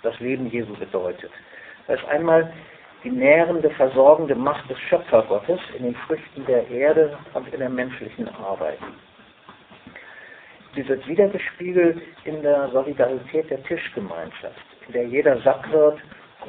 das 0.03 0.19
Leben 0.19 0.47
Jesu 0.47 0.73
bedeutet. 0.75 1.31
Das 1.87 1.99
ist 1.99 2.07
einmal 2.09 2.51
die 3.03 3.11
nährende, 3.11 3.69
versorgende 3.71 4.35
Macht 4.35 4.69
des 4.69 4.79
Schöpfergottes 4.79 5.59
in 5.77 5.83
den 5.83 5.95
Früchten 5.95 6.45
der 6.45 6.69
Erde 6.69 7.17
und 7.33 7.51
in 7.53 7.59
der 7.59 7.69
menschlichen 7.69 8.27
Arbeit. 8.35 8.79
Sie 10.75 10.87
wird 10.87 11.07
wiedergespiegelt 11.07 12.01
in 12.25 12.41
der 12.41 12.69
Solidarität 12.69 13.49
der 13.49 13.63
Tischgemeinschaft, 13.63 14.65
in 14.87 14.93
der 14.93 15.07
jeder 15.07 15.39
satt 15.41 15.69
wird 15.71 15.99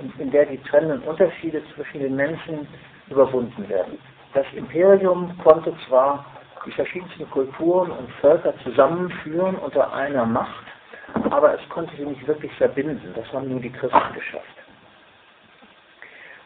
und 0.01 0.19
in 0.21 0.31
der 0.31 0.47
die 0.47 0.59
trennenden 0.59 1.03
Unterschiede 1.03 1.63
zwischen 1.75 2.01
den 2.01 2.17
Menschen 2.17 2.67
überwunden 3.09 3.69
werden. 3.69 3.99
Das 4.35 4.47
Imperium 4.55 5.37
konnte 5.43 5.75
zwar 5.89 6.25
die 6.67 6.73
verschiedensten 6.73 7.29
Kulturen 7.31 7.91
und 7.91 8.11
Völker 8.21 8.55
zusammenführen 8.63 9.57
unter 9.57 9.93
einer 9.93 10.27
Macht, 10.27 10.67
aber 11.31 11.55
es 11.55 11.69
konnte 11.71 11.97
sie 11.97 12.05
nicht 12.05 12.27
wirklich 12.27 12.53
verbinden. 12.57 13.13
Das 13.15 13.33
haben 13.33 13.49
nur 13.49 13.61
die 13.61 13.73
Christen 13.73 14.15
geschafft. 14.15 14.47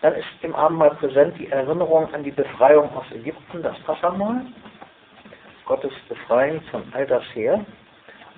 Dann 0.05 0.17
ist 0.17 0.27
im 0.43 0.55
Abendmahl 0.55 0.91
präsent 0.97 1.39
die 1.39 1.51
Erinnerung 1.51 2.13
an 2.13 2.23
die 2.23 2.31
Befreiung 2.31 2.95
aus 2.95 3.07
Ägypten, 3.11 3.63
das 3.63 3.79
Passamal, 3.85 4.45
Gottes 5.65 5.95
Befreien 6.11 6.61
von 6.71 6.83
all 6.93 7.07
das 7.07 7.25
her 7.33 7.65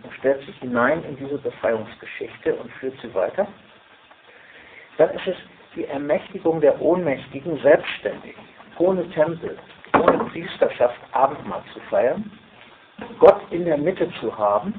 und 0.00 0.14
stellt 0.14 0.46
sich 0.46 0.56
hinein 0.58 1.02
in 1.02 1.16
diese 1.16 1.38
Befreiungsgeschichte 1.38 2.54
und 2.54 2.70
führt 2.74 2.94
sie 3.02 3.12
weiter. 3.12 3.48
Dann 4.96 5.10
ist 5.10 5.26
es 5.26 5.34
die 5.74 5.86
Ermächtigung 5.86 6.60
der 6.60 6.80
Ohnmächtigen 6.80 7.58
selbstständig, 7.58 8.36
ohne 8.78 9.10
Tempel, 9.10 9.58
ohne 9.94 10.22
Priesterschaft 10.26 11.00
Abendmahl 11.10 11.64
zu 11.72 11.80
feiern, 11.90 12.30
Gott 13.18 13.42
in 13.50 13.64
der 13.64 13.78
Mitte 13.78 14.08
zu 14.20 14.38
haben 14.38 14.72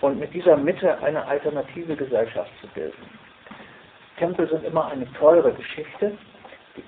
und 0.00 0.18
mit 0.18 0.32
dieser 0.32 0.56
Mitte 0.56 0.98
eine 1.02 1.22
alternative 1.26 1.96
Gesellschaft 1.96 2.50
zu 2.62 2.66
bilden. 2.68 3.21
Tempel 4.22 4.48
sind 4.48 4.62
immer 4.62 4.86
eine 4.86 5.12
teure 5.14 5.52
Geschichte, 5.52 6.16
die 6.76 6.84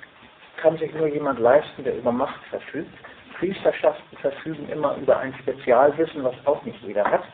kann 0.59 0.79
sich 0.79 0.95
nur 0.95 1.09
jemand 1.09 1.41
leisten, 1.41 1.83
der 1.83 1.97
über 1.97 2.12
Macht 2.12 2.41
verfügt. 2.45 2.93
Priesterschaften 3.37 4.17
verfügen 4.19 4.69
immer 4.69 4.95
über 4.99 5.19
ein 5.19 5.35
Spezialwissen, 5.41 6.23
was 6.23 6.37
auch 6.45 6.62
nicht 6.62 6.81
jeder 6.83 7.05
hat. 7.05 7.25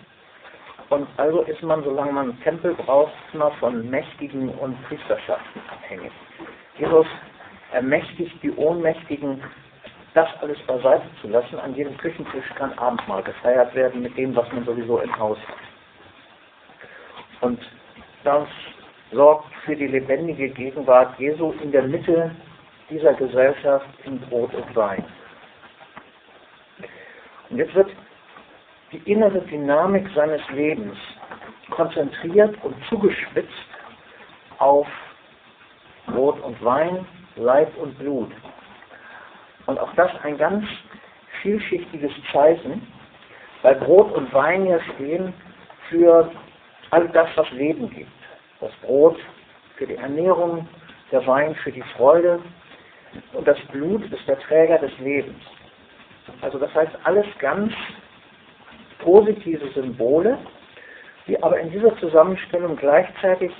Und 0.88 1.06
also 1.18 1.42
ist 1.42 1.62
man, 1.62 1.84
solange 1.84 2.12
man 2.12 2.30
einen 2.30 2.42
Tempel 2.42 2.72
braucht, 2.72 3.12
immer 3.34 3.50
von 3.60 3.90
Mächtigen 3.90 4.48
und 4.48 4.82
Priesterschaften 4.84 5.60
abhängig. 5.70 6.12
Jesus 6.78 7.06
ermächtigt 7.74 8.42
die 8.42 8.52
Ohnmächtigen, 8.52 9.42
das 10.14 10.28
alles 10.40 10.58
beiseite 10.60 11.04
zu 11.20 11.28
lassen. 11.28 11.58
An 11.58 11.74
jedem 11.74 11.94
Küchentisch 11.98 12.48
kann 12.54 12.72
Abendmahl 12.78 13.22
gefeiert 13.22 13.74
werden 13.74 14.00
mit 14.00 14.16
dem, 14.16 14.34
was 14.34 14.50
man 14.50 14.64
sowieso 14.64 15.00
im 15.00 15.18
Haus 15.18 15.38
hat. 15.46 15.58
Und 17.42 17.60
das 18.24 18.48
sorgt 19.12 19.52
für 19.64 19.76
die 19.76 19.86
lebendige 19.86 20.48
Gegenwart 20.50 21.18
Jesu 21.18 21.52
in 21.62 21.72
der 21.72 21.82
Mitte 21.82 22.34
dieser 22.88 23.14
Gesellschaft 23.14 23.86
in 24.04 24.20
Brot 24.20 24.54
und 24.54 24.76
Wein. 24.76 25.04
Und 27.48 27.58
jetzt 27.58 27.74
wird 27.74 27.90
die 28.92 29.10
innere 29.10 29.40
Dynamik 29.42 30.08
seines 30.14 30.40
Lebens 30.50 30.96
konzentriert 31.70 32.56
und 32.62 32.74
zugespitzt 32.88 33.50
auf 34.58 34.86
Brot 36.06 36.40
und 36.40 36.62
Wein, 36.64 37.06
Leib 37.36 37.76
und 37.78 37.98
Blut. 37.98 38.32
Und 39.66 39.78
auch 39.78 39.92
das 39.94 40.10
ein 40.24 40.36
ganz 40.36 40.64
vielschichtiges 41.42 42.12
Zeichen, 42.32 42.86
weil 43.62 43.76
Brot 43.76 44.12
und 44.12 44.32
Wein 44.32 44.66
ja 44.66 44.80
stehen 44.94 45.32
für 45.88 46.30
all 46.90 47.08
das, 47.08 47.28
was 47.36 47.50
Leben 47.52 47.88
gibt. 47.90 48.19
Das 48.60 48.72
Brot 48.82 49.18
für 49.76 49.86
die 49.86 49.96
Ernährung, 49.96 50.68
der 51.10 51.26
Wein 51.26 51.54
für 51.56 51.72
die 51.72 51.84
Freude 51.96 52.40
und 53.32 53.46
das 53.46 53.58
Blut 53.72 54.04
ist 54.12 54.28
der 54.28 54.38
Träger 54.40 54.78
des 54.78 54.96
Lebens. 54.98 55.42
Also 56.42 56.58
das 56.58 56.72
heißt 56.74 56.92
alles 57.04 57.26
ganz 57.38 57.72
positive 58.98 59.66
Symbole, 59.70 60.38
die 61.26 61.42
aber 61.42 61.58
in 61.58 61.70
dieser 61.70 61.96
Zusammenstellung 61.98 62.76
gleichzeitig 62.76 63.52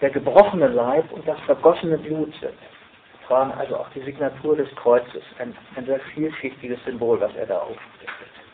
der 0.00 0.10
gebrochene 0.10 0.68
Leib 0.68 1.10
und 1.12 1.26
das 1.26 1.40
vergossene 1.40 1.98
Blut 1.98 2.32
sind. 2.40 2.58
Tragen 3.26 3.52
also 3.52 3.76
auch 3.76 3.88
die 3.90 4.02
Signatur 4.02 4.56
des 4.56 4.68
Kreuzes, 4.76 5.22
ein, 5.38 5.56
ein 5.74 5.84
sehr 5.84 6.00
vielschichtiges 6.14 6.78
Symbol, 6.84 7.20
was 7.20 7.34
er 7.34 7.46
da 7.46 7.58
aufrichtet. 7.58 8.45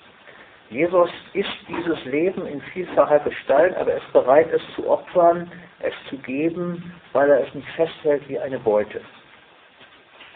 Jesus 0.72 1.10
ist 1.34 1.50
dieses 1.68 2.02
Leben 2.06 2.46
in 2.46 2.62
vielfacher 2.72 3.18
Gestalt, 3.18 3.76
aber 3.76 3.92
er 3.92 3.98
ist 3.98 4.12
bereit, 4.14 4.48
es 4.50 4.62
zu 4.74 4.88
opfern, 4.88 5.52
es 5.80 5.92
zu 6.08 6.16
geben, 6.16 6.94
weil 7.12 7.28
er 7.28 7.46
es 7.46 7.54
nicht 7.54 7.68
festhält 7.76 8.26
wie 8.26 8.38
eine 8.38 8.58
Beute. 8.58 9.02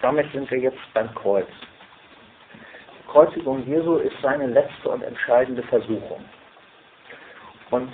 Damit 0.03 0.31
sind 0.33 0.51
wir 0.51 0.59
jetzt 0.59 0.93
beim 0.93 1.13
Kreuz. 1.15 1.49
Kreuzigung 3.09 3.67
Jesu 3.67 3.97
ist 3.97 4.15
seine 4.21 4.47
letzte 4.49 4.91
und 4.91 5.03
entscheidende 5.03 5.63
Versuchung. 5.63 6.23
Und 7.71 7.91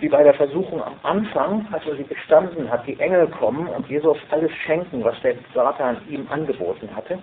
wie 0.00 0.08
bei 0.10 0.22
der 0.22 0.34
Versuchung 0.34 0.82
am 0.82 0.96
Anfang, 1.02 1.66
als 1.72 1.86
er 1.86 1.96
sie 1.96 2.02
bestanden 2.02 2.70
hat, 2.70 2.86
die 2.86 3.00
Engel 3.00 3.26
kommen 3.28 3.68
und 3.68 3.88
Jesus 3.88 4.18
alles 4.30 4.52
schenken, 4.66 5.02
was 5.02 5.18
der 5.22 5.36
Satan 5.54 5.96
ihm 6.10 6.26
angeboten 6.30 6.94
hatte, 6.94 7.22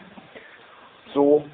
so 1.13 1.45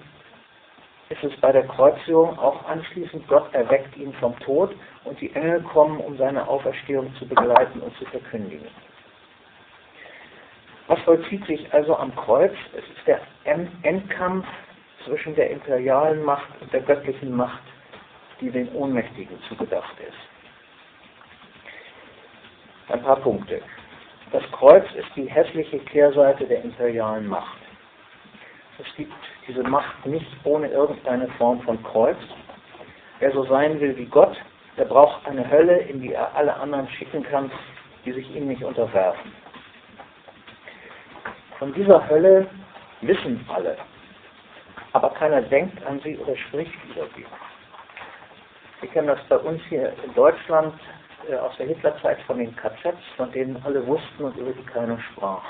ist 1.09 1.23
es 1.23 1.35
bei 1.39 1.51
der 1.51 1.65
Kreuzigung 1.67 2.37
auch 2.37 2.65
anschließend, 2.65 3.27
Gott 3.27 3.53
erweckt 3.53 3.95
ihn 3.95 4.13
vom 4.13 4.37
Tod 4.39 4.75
und 5.05 5.19
die 5.21 5.33
Engel 5.33 5.61
kommen, 5.61 5.99
um 5.99 6.17
seine 6.17 6.47
Auferstehung 6.47 7.13
zu 7.15 7.27
begleiten 7.27 7.79
und 7.79 7.95
zu 7.97 8.05
verkündigen. 8.05 8.67
Was 10.87 10.99
vollzieht 11.01 11.45
sich 11.45 11.73
also 11.73 11.95
am 11.97 12.15
Kreuz? 12.15 12.53
Es 12.73 12.83
ist 12.83 13.07
der 13.07 13.21
Endkampf 13.83 14.45
zwischen 15.05 15.35
der 15.35 15.49
imperialen 15.49 16.23
Macht 16.23 16.49
und 16.61 16.71
der 16.73 16.81
göttlichen 16.81 17.35
Macht, 17.35 17.63
die 18.41 18.49
den 18.49 18.69
Ohnmächtigen 18.73 19.37
zugedacht 19.49 19.95
ist. 19.99 20.17
Ein 22.89 23.01
paar 23.01 23.17
Punkte. 23.17 23.61
Das 24.31 24.43
Kreuz 24.51 24.85
ist 24.95 25.07
die 25.15 25.29
hässliche 25.29 25.79
Kehrseite 25.79 26.45
der 26.45 26.63
imperialen 26.63 27.27
Macht. 27.27 27.57
Es 28.79 28.95
gibt 28.95 29.13
diese 29.47 29.63
Macht 29.63 30.05
nicht 30.05 30.27
ohne 30.43 30.67
irgendeine 30.67 31.27
Form 31.37 31.61
von 31.61 31.81
Kreuz. 31.83 32.17
Wer 33.19 33.31
so 33.31 33.45
sein 33.45 33.79
will 33.79 33.95
wie 33.97 34.05
Gott, 34.05 34.35
der 34.77 34.85
braucht 34.85 35.25
eine 35.25 35.49
Hölle, 35.49 35.77
in 35.79 36.01
die 36.01 36.13
er 36.13 36.35
alle 36.35 36.55
anderen 36.55 36.87
schicken 36.89 37.23
kann, 37.23 37.51
die 38.05 38.11
sich 38.11 38.29
ihm 38.35 38.47
nicht 38.47 38.63
unterwerfen. 38.63 39.31
Von 41.57 41.73
dieser 41.73 42.07
Hölle 42.07 42.47
wissen 43.01 43.43
alle, 43.51 43.77
aber 44.93 45.09
keiner 45.11 45.41
denkt 45.41 45.83
an 45.85 45.99
sie 46.03 46.17
oder 46.17 46.35
spricht 46.35 46.73
über 46.85 47.07
sie. 47.15 47.25
Wir 48.81 48.89
kennen 48.89 49.07
das 49.07 49.19
bei 49.27 49.37
uns 49.37 49.61
hier 49.69 49.91
in 50.03 50.13
Deutschland 50.13 50.75
äh, 51.27 51.35
aus 51.35 51.55
der 51.57 51.65
Hitlerzeit 51.65 52.21
von 52.27 52.37
den 52.37 52.55
KZs, 52.55 52.95
von 53.15 53.31
denen 53.31 53.59
alle 53.65 53.85
wussten 53.87 54.25
und 54.25 54.37
über 54.37 54.51
die 54.51 54.65
keiner 54.65 54.99
sprach. 54.99 55.43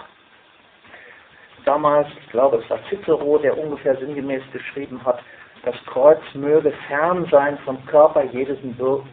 Damals, 1.67 2.07
ich 2.17 2.29
glaube, 2.29 2.61
es 2.63 2.69
war 2.69 2.79
Cicero, 2.87 3.37
der 3.39 3.57
ungefähr 3.57 3.97
sinngemäß 3.97 4.41
geschrieben 4.53 5.03
hat, 5.03 5.19
das 5.65 5.75
Kreuz 5.87 6.21
möge 6.33 6.71
fern 6.87 7.27
sein 7.29 7.57
vom 7.65 7.85
Körper 7.87 8.23
jedes, 8.23 8.57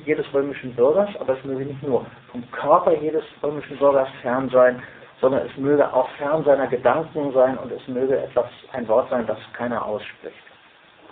jedes 0.07 0.33
römischen 0.33 0.73
Bürgers, 0.77 1.09
aber 1.19 1.37
es 1.37 1.45
möge 1.45 1.65
nicht 1.65 1.83
nur 1.83 2.07
vom 2.31 2.49
Körper 2.53 2.93
jedes 2.93 3.25
römischen 3.43 3.77
Bürgers 3.77 4.09
fern 4.23 4.49
sein, 4.51 4.81
sondern 5.21 5.45
es 5.45 5.57
möge 5.57 5.93
auch 5.93 6.09
fern 6.11 6.45
seiner 6.45 6.69
Gedanken 6.69 7.33
sein 7.33 7.59
und 7.59 7.73
es 7.73 7.89
möge 7.89 8.17
etwas, 8.17 8.47
ein 8.71 8.87
Wort 8.87 9.11
sein, 9.11 9.27
das 9.27 9.39
keiner 9.55 9.85
ausspricht. 9.85 10.37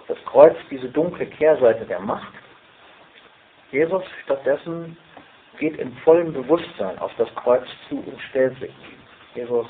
Das 0.07 0.19
Kreuz, 0.27 0.55
diese 0.71 0.91
dunkle 0.91 1.27
Kehrseite 1.27 1.85
der 1.87 1.99
Macht. 1.99 2.35
Jesus 3.73 4.05
stattdessen 4.23 4.97
geht 5.59 5.77
in 5.79 5.93
vollem 6.05 6.33
Bewusstsein 6.33 7.01
auf 7.01 7.11
das 7.19 7.35
Kreuz 7.35 7.67
zu 7.89 7.97
und 7.97 8.21
stellt 8.31 8.57
sich. 8.61 8.75
Jesus 9.35 9.67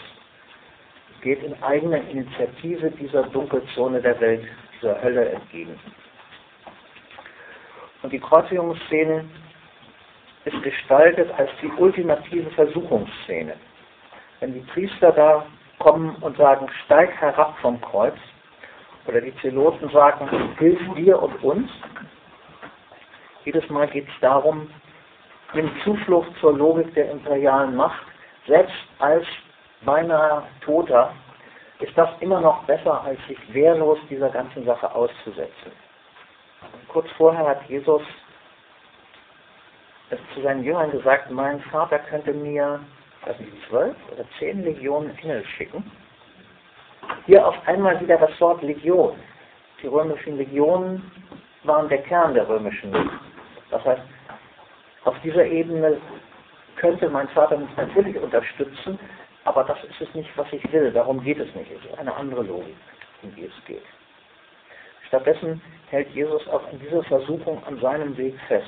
geht 1.22 1.42
in 1.42 1.60
eigener 1.62 2.00
Initiative 2.08 2.90
dieser 2.90 3.22
Dunkelzone 3.24 4.02
der 4.02 4.20
Welt, 4.20 4.44
dieser 4.76 5.00
Hölle 5.02 5.30
entgegen. 5.30 5.78
Und 8.02 8.12
die 8.12 8.18
Kreuzigungsszene 8.18 9.24
ist 10.44 10.62
gestaltet 10.62 11.30
als 11.38 11.50
die 11.62 11.70
ultimative 11.78 12.50
Versuchungsszene. 12.50 13.54
Wenn 14.40 14.54
die 14.54 14.66
Priester 14.72 15.12
da 15.12 15.46
kommen 15.78 16.16
und 16.16 16.36
sagen, 16.36 16.68
steig 16.84 17.10
herab 17.20 17.56
vom 17.60 17.80
Kreuz, 17.80 18.16
oder 19.06 19.20
die 19.20 19.34
Zeloten 19.36 19.88
sagen, 19.90 20.28
hilf 20.58 20.80
dir 20.94 21.20
und 21.20 21.42
uns, 21.42 21.70
jedes 23.44 23.68
Mal 23.70 23.88
geht 23.88 24.08
es 24.08 24.20
darum, 24.20 24.68
nimm 25.54 25.70
Zuflucht 25.82 26.30
zur 26.40 26.56
Logik 26.56 26.94
der 26.94 27.10
imperialen 27.10 27.74
Macht, 27.74 28.04
selbst 28.46 28.74
als 28.98 29.26
beinahe 29.84 30.44
Toter, 30.64 31.12
ist 31.82 31.98
das 31.98 32.08
immer 32.20 32.40
noch 32.40 32.62
besser, 32.64 33.02
als 33.02 33.18
sich 33.26 33.38
wehrlos 33.52 33.98
dieser 34.08 34.30
ganzen 34.30 34.64
Sache 34.64 34.94
auszusetzen. 34.94 35.72
Kurz 36.88 37.10
vorher 37.16 37.46
hat 37.46 37.68
Jesus 37.68 38.02
es 40.10 40.18
zu 40.34 40.42
seinen 40.42 40.62
Jüngern 40.62 40.90
gesagt, 40.90 41.30
mein 41.30 41.60
Vater 41.62 41.98
könnte 41.98 42.32
mir, 42.32 42.80
zwölf 43.68 43.96
oder 44.12 44.24
zehn 44.38 44.62
Legionen 44.64 45.16
Engel 45.18 45.44
schicken. 45.56 45.90
Hier 47.26 47.46
auf 47.46 47.54
einmal 47.66 48.00
wieder 48.00 48.18
das 48.18 48.40
Wort 48.40 48.62
Legion. 48.62 49.16
Die 49.80 49.86
römischen 49.86 50.36
Legionen 50.36 51.10
waren 51.62 51.88
der 51.88 52.02
Kern 52.02 52.34
der 52.34 52.48
römischen. 52.48 52.92
Das 53.70 53.84
heißt, 53.84 54.02
auf 55.04 55.14
dieser 55.22 55.46
Ebene 55.46 55.98
könnte 56.76 57.08
mein 57.08 57.28
Vater 57.28 57.56
mich 57.58 57.76
natürlich 57.76 58.16
unterstützen, 58.18 58.98
aber 59.44 59.64
das 59.64 59.82
ist 59.84 60.00
es 60.00 60.14
nicht, 60.14 60.30
was 60.36 60.52
ich 60.52 60.72
will. 60.72 60.92
Darum 60.92 61.22
geht 61.22 61.38
es 61.38 61.52
nicht. 61.54 61.70
Es 61.70 61.84
ist 61.84 61.98
eine 61.98 62.14
andere 62.14 62.42
Logik, 62.42 62.76
um 63.22 63.34
die 63.34 63.44
es 63.44 63.64
geht. 63.66 63.82
Stattdessen 65.08 65.60
hält 65.90 66.08
Jesus 66.14 66.46
auch 66.48 66.62
in 66.72 66.80
dieser 66.80 67.02
Versuchung 67.04 67.62
an 67.66 67.78
seinem 67.80 68.16
Weg 68.16 68.34
fest. 68.48 68.66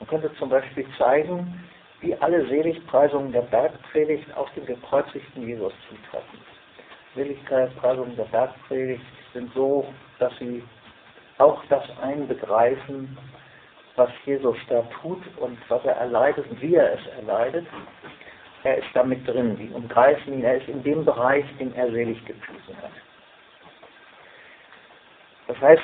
Man 0.00 0.08
könnte 0.08 0.34
zum 0.34 0.48
Beispiel 0.48 0.86
zeigen, 0.98 1.64
wie 2.00 2.14
alle 2.16 2.46
Seligpreisungen 2.46 3.32
der 3.32 3.42
Bergpredigt 3.42 4.34
auf 4.36 4.50
den 4.54 4.66
gekreuzigten 4.66 5.46
Jesus 5.46 5.72
zutreffen. 5.88 6.38
Seligpreisungen 7.14 8.16
der 8.16 8.24
Bergpredigt 8.24 9.04
sind 9.32 9.52
so, 9.54 9.86
dass 10.18 10.36
sie 10.38 10.62
auch 11.38 11.62
das 11.68 11.84
einbegreifen, 12.02 13.16
was 13.96 14.10
Jesus 14.24 14.56
da 14.68 14.82
tut 15.00 15.22
und 15.38 15.58
was 15.68 15.84
er 15.84 15.96
erleidet 15.96 16.48
und 16.50 16.60
wie 16.60 16.74
er 16.74 16.92
es 16.92 17.06
erleidet. 17.18 17.66
Er 18.64 18.78
ist 18.78 18.88
damit 18.94 19.28
drin, 19.28 19.56
die 19.56 19.68
umgreifen 19.68 20.32
ihn, 20.32 20.44
er 20.44 20.56
ist 20.56 20.68
in 20.68 20.82
dem 20.82 21.04
Bereich, 21.04 21.44
den 21.58 21.74
er 21.74 21.90
selig 21.90 22.24
gepriesen 22.24 22.76
hat. 22.78 22.92
Das 25.46 25.60
heißt, 25.60 25.82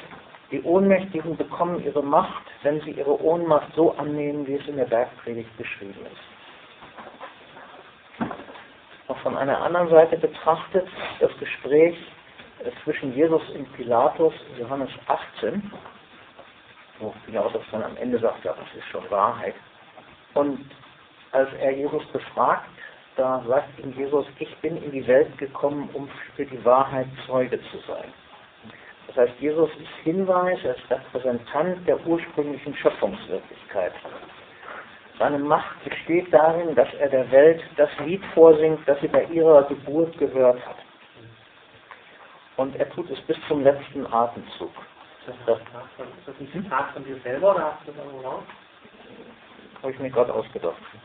die 0.50 0.62
Ohnmächtigen 0.62 1.36
bekommen 1.36 1.84
ihre 1.84 2.02
Macht, 2.02 2.42
wenn 2.62 2.80
sie 2.80 2.92
ihre 2.92 3.22
Ohnmacht 3.22 3.68
so 3.76 3.94
annehmen, 3.96 4.46
wie 4.46 4.54
es 4.54 4.66
in 4.66 4.76
der 4.76 4.86
Bergpredigt 4.86 5.54
beschrieben 5.56 6.06
ist. 6.06 8.30
Auch 9.08 9.18
von 9.18 9.36
einer 9.36 9.60
anderen 9.60 9.90
Seite 9.90 10.16
betrachtet, 10.16 10.88
das 11.20 11.30
Gespräch 11.38 11.98
zwischen 12.84 13.14
Jesus 13.14 13.42
und 13.50 13.70
Pilatus, 13.74 14.32
Johannes 14.58 14.90
18, 15.06 15.70
wo 16.98 17.14
Pilatus 17.26 17.62
dann 17.70 17.82
am 17.82 17.96
Ende 17.98 18.18
sagt, 18.18 18.42
ja, 18.44 18.54
das 18.54 18.74
ist 18.74 18.86
schon 18.88 19.08
Wahrheit. 19.10 19.54
Und 20.34 20.64
als 21.32 21.48
er 21.60 21.72
Jesus 21.72 22.04
befragt, 22.06 22.68
da 23.16 23.42
sagt 23.46 23.78
ihm 23.78 23.92
Jesus, 23.92 24.26
ich 24.38 24.56
bin 24.58 24.82
in 24.82 24.92
die 24.92 25.06
Welt 25.06 25.36
gekommen, 25.38 25.90
um 25.92 26.08
für 26.36 26.46
die 26.46 26.64
Wahrheit 26.64 27.06
Zeuge 27.26 27.60
zu 27.70 27.78
sein. 27.86 28.12
Das 29.08 29.16
heißt, 29.16 29.40
Jesus 29.40 29.68
ist 29.70 30.04
Hinweis, 30.04 30.58
er 30.64 30.76
ist 30.76 30.90
Repräsentant 30.90 31.86
der 31.86 32.04
ursprünglichen 32.06 32.74
Schöpfungswirklichkeit. 32.76 33.92
Seine 35.18 35.38
Macht 35.38 35.84
besteht 35.84 36.32
darin, 36.32 36.74
dass 36.74 36.88
er 36.94 37.08
der 37.08 37.30
Welt 37.30 37.62
das 37.76 37.90
Lied 38.04 38.24
vorsingt, 38.32 38.80
das 38.86 39.00
sie 39.00 39.08
bei 39.08 39.24
ihrer 39.24 39.64
Geburt 39.64 40.16
gehört 40.16 40.64
hat. 40.64 40.76
Und 42.56 42.76
er 42.76 42.88
tut 42.90 43.10
es 43.10 43.20
bis 43.22 43.36
zum 43.48 43.62
letzten 43.62 44.06
Atemzug. 44.12 44.70
Das 45.26 45.34
ist 45.34 45.48
das 46.26 46.34
ein 46.40 46.48
Zitat 46.52 46.92
von 46.92 47.04
dir 47.04 47.18
selber 47.20 47.54
oder 47.54 47.72
hast 47.72 47.86
du 47.86 47.92
das 47.92 48.04
irgendwo 48.04 48.28
raus? 48.28 48.42
Habe 49.82 49.92
ich 49.92 49.98
mir 49.98 50.10
gerade 50.10 50.32
ausgedacht. 50.34 50.76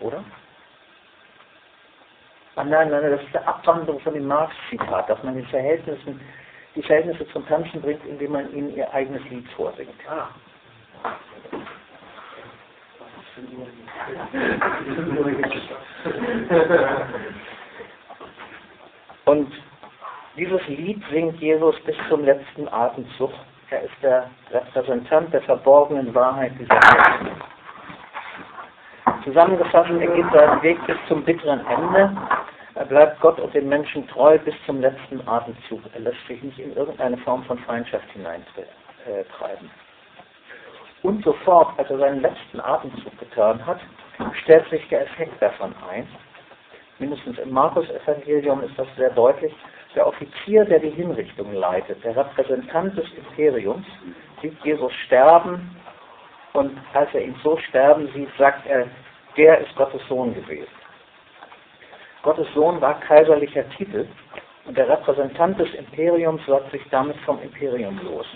Oder? 0.00 0.24
Ah, 2.56 2.64
nein, 2.64 2.90
nein, 2.90 3.02
das 3.10 3.22
ist 3.22 3.36
eine 3.36 3.46
Abwandlung 3.46 4.00
von 4.00 4.14
dem 4.14 4.26
Marx-Zitat, 4.26 5.08
dass 5.08 5.22
man 5.22 5.34
den 5.34 5.46
Verhältnissen, 5.46 6.20
die 6.74 6.82
Verhältnisse 6.82 7.28
zum 7.28 7.46
Tanzen 7.46 7.80
bringt, 7.80 8.04
indem 8.06 8.32
man 8.32 8.52
ihnen 8.54 8.74
ihr 8.74 8.92
eigenes 8.92 9.22
Lied 9.30 9.48
vorsingt. 9.50 9.94
Ah. 10.08 10.28
Und 19.26 19.52
dieses 20.36 20.66
Lied 20.68 21.02
singt 21.10 21.40
Jesus 21.40 21.78
bis 21.84 21.96
zum 22.08 22.24
letzten 22.24 22.68
Atemzug. 22.68 23.30
Er 23.70 23.82
ist 23.82 24.02
der 24.02 24.28
Repräsentant 24.50 25.32
der 25.32 25.42
verborgenen 25.42 26.12
Wahrheit 26.12 26.52
dieser 26.58 26.74
Welt. 26.74 27.32
Zusammengefasst, 29.22 29.90
er 29.90 30.06
geht 30.08 30.32
seinen 30.32 30.62
Weg 30.62 30.86
bis 30.86 30.96
zum 31.06 31.22
bitteren 31.24 31.64
Ende. 31.66 32.16
Er 32.74 32.84
bleibt 32.86 33.20
Gott 33.20 33.38
und 33.38 33.54
den 33.54 33.68
Menschen 33.68 34.08
treu 34.08 34.38
bis 34.38 34.54
zum 34.66 34.80
letzten 34.80 35.26
Atemzug. 35.28 35.82
Er 35.94 36.00
lässt 36.00 36.26
sich 36.26 36.42
nicht 36.42 36.58
in 36.58 36.74
irgendeine 36.74 37.16
Form 37.18 37.44
von 37.44 37.58
Feindschaft 37.58 38.10
hineintreiben. 38.10 39.70
Und 41.02 41.24
sofort, 41.24 41.78
als 41.78 41.90
er 41.90 41.98
seinen 41.98 42.22
letzten 42.22 42.60
Atemzug 42.60 43.18
getan 43.18 43.64
hat, 43.64 43.78
stellt 44.42 44.68
sich 44.70 44.86
der 44.88 45.02
Effekt 45.02 45.40
davon 45.40 45.74
ein. 45.90 46.08
mindestens 46.98 47.38
im 47.38 47.50
Markus-Evangelium 47.52 48.62
ist 48.62 48.76
das 48.78 48.88
sehr 48.96 49.10
deutlich, 49.10 49.54
der 49.94 50.06
Offizier, 50.06 50.64
der 50.64 50.78
die 50.78 50.90
Hinrichtung 50.90 51.52
leitet, 51.52 52.02
der 52.04 52.16
Repräsentant 52.16 52.96
des 52.96 53.06
Imperiums, 53.14 53.86
sieht 54.40 54.56
Jesus 54.64 54.92
sterben 55.06 55.76
und 56.52 56.78
als 56.94 57.12
er 57.14 57.22
ihn 57.22 57.36
so 57.42 57.56
sterben 57.68 58.08
sieht, 58.14 58.30
sagt 58.38 58.66
er, 58.66 58.86
der 59.36 59.58
ist 59.58 59.74
Gottes 59.76 60.00
Sohn 60.08 60.34
gewesen. 60.34 60.72
Gottes 62.22 62.46
Sohn 62.54 62.80
war 62.80 63.00
kaiserlicher 63.00 63.68
Titel 63.70 64.06
und 64.66 64.76
der 64.76 64.88
Repräsentant 64.88 65.58
des 65.58 65.72
Imperiums 65.74 66.44
sagt 66.46 66.70
sich 66.70 66.82
damit 66.90 67.16
vom 67.18 67.40
Imperium 67.42 67.98
los. 68.04 68.26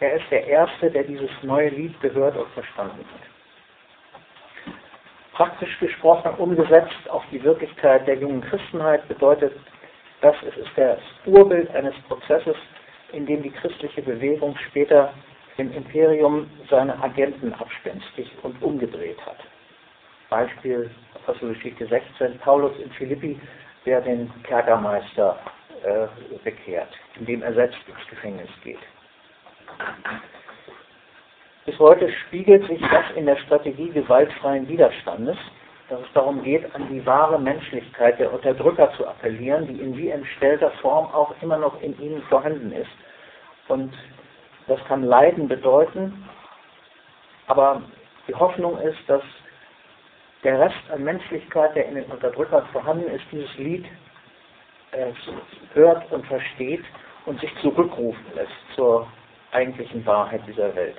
Er 0.00 0.14
ist 0.14 0.30
der 0.30 0.46
Erste, 0.46 0.90
der 0.90 1.04
dieses 1.04 1.30
neue 1.42 1.68
Lied 1.68 2.00
gehört 2.00 2.36
und 2.36 2.48
verstanden 2.48 2.98
hat. 2.98 4.74
Praktisch 5.32 5.78
gesprochen, 5.78 6.34
umgesetzt 6.38 7.08
auf 7.08 7.22
die 7.30 7.42
Wirklichkeit 7.42 8.06
der 8.06 8.16
jungen 8.16 8.40
Christenheit, 8.42 9.06
bedeutet 9.08 9.52
das, 10.22 10.36
es 10.42 10.56
ist 10.56 10.70
das 10.76 10.98
Urbild 11.26 11.70
eines 11.74 11.94
Prozesses, 12.08 12.56
in 13.12 13.26
dem 13.26 13.42
die 13.42 13.50
christliche 13.50 14.02
Bewegung 14.02 14.56
später 14.68 15.12
im 15.58 15.72
Imperium 15.72 16.48
seine 16.70 17.00
Agenten 17.02 17.52
abspenstig 17.54 18.30
und 18.42 18.60
umgedreht 18.62 19.18
hat. 19.26 19.36
Beispiel 20.30 20.90
Apostelgeschichte 21.14 21.86
16, 21.86 22.38
Paulus 22.38 22.72
in 22.82 22.90
Philippi, 22.92 23.38
der 23.84 24.00
den 24.00 24.32
Kerkermeister 24.44 25.38
äh, 25.82 26.06
bekehrt, 26.42 26.88
indem 27.18 27.42
er 27.42 27.52
selbst 27.52 27.78
ins 27.86 28.08
Gefängnis 28.08 28.48
geht. 28.64 28.78
Bis 31.66 31.78
heute 31.78 32.10
spiegelt 32.26 32.66
sich 32.66 32.80
das 32.80 33.04
in 33.14 33.26
der 33.26 33.36
Strategie 33.36 33.90
gewaltfreien 33.90 34.68
Widerstandes, 34.68 35.36
dass 35.88 36.00
es 36.00 36.12
darum 36.14 36.42
geht, 36.42 36.74
an 36.74 36.88
die 36.88 37.04
wahre 37.04 37.38
Menschlichkeit 37.38 38.18
der 38.18 38.32
Unterdrücker 38.32 38.92
zu 38.96 39.06
appellieren, 39.06 39.66
die 39.66 39.80
in 39.80 39.96
wie 39.96 40.08
entstellter 40.08 40.70
Form 40.82 41.06
auch 41.06 41.34
immer 41.42 41.58
noch 41.58 41.80
in 41.82 41.98
ihnen 42.00 42.22
vorhanden 42.22 42.72
ist. 42.72 42.90
Und 43.68 43.92
das 44.68 44.82
kann 44.86 45.02
Leiden 45.02 45.48
bedeuten, 45.48 46.28
aber 47.46 47.82
die 48.28 48.34
Hoffnung 48.34 48.78
ist, 48.78 48.98
dass 49.06 49.22
der 50.44 50.60
Rest 50.60 50.90
an 50.90 51.04
Menschlichkeit, 51.04 51.74
der 51.76 51.86
in 51.86 51.96
den 51.96 52.04
Unterdrückern 52.04 52.66
vorhanden 52.72 53.08
ist, 53.08 53.24
dieses 53.30 53.54
Lied 53.58 53.86
äh, 54.92 55.12
hört 55.74 56.10
und 56.12 56.26
versteht 56.26 56.84
und 57.26 57.40
sich 57.40 57.50
zurückrufen 57.60 58.24
lässt 58.34 58.50
zur 58.74 59.06
eigentlichen 59.52 60.04
Wahrheit 60.06 60.42
dieser 60.46 60.74
Welt. 60.74 60.96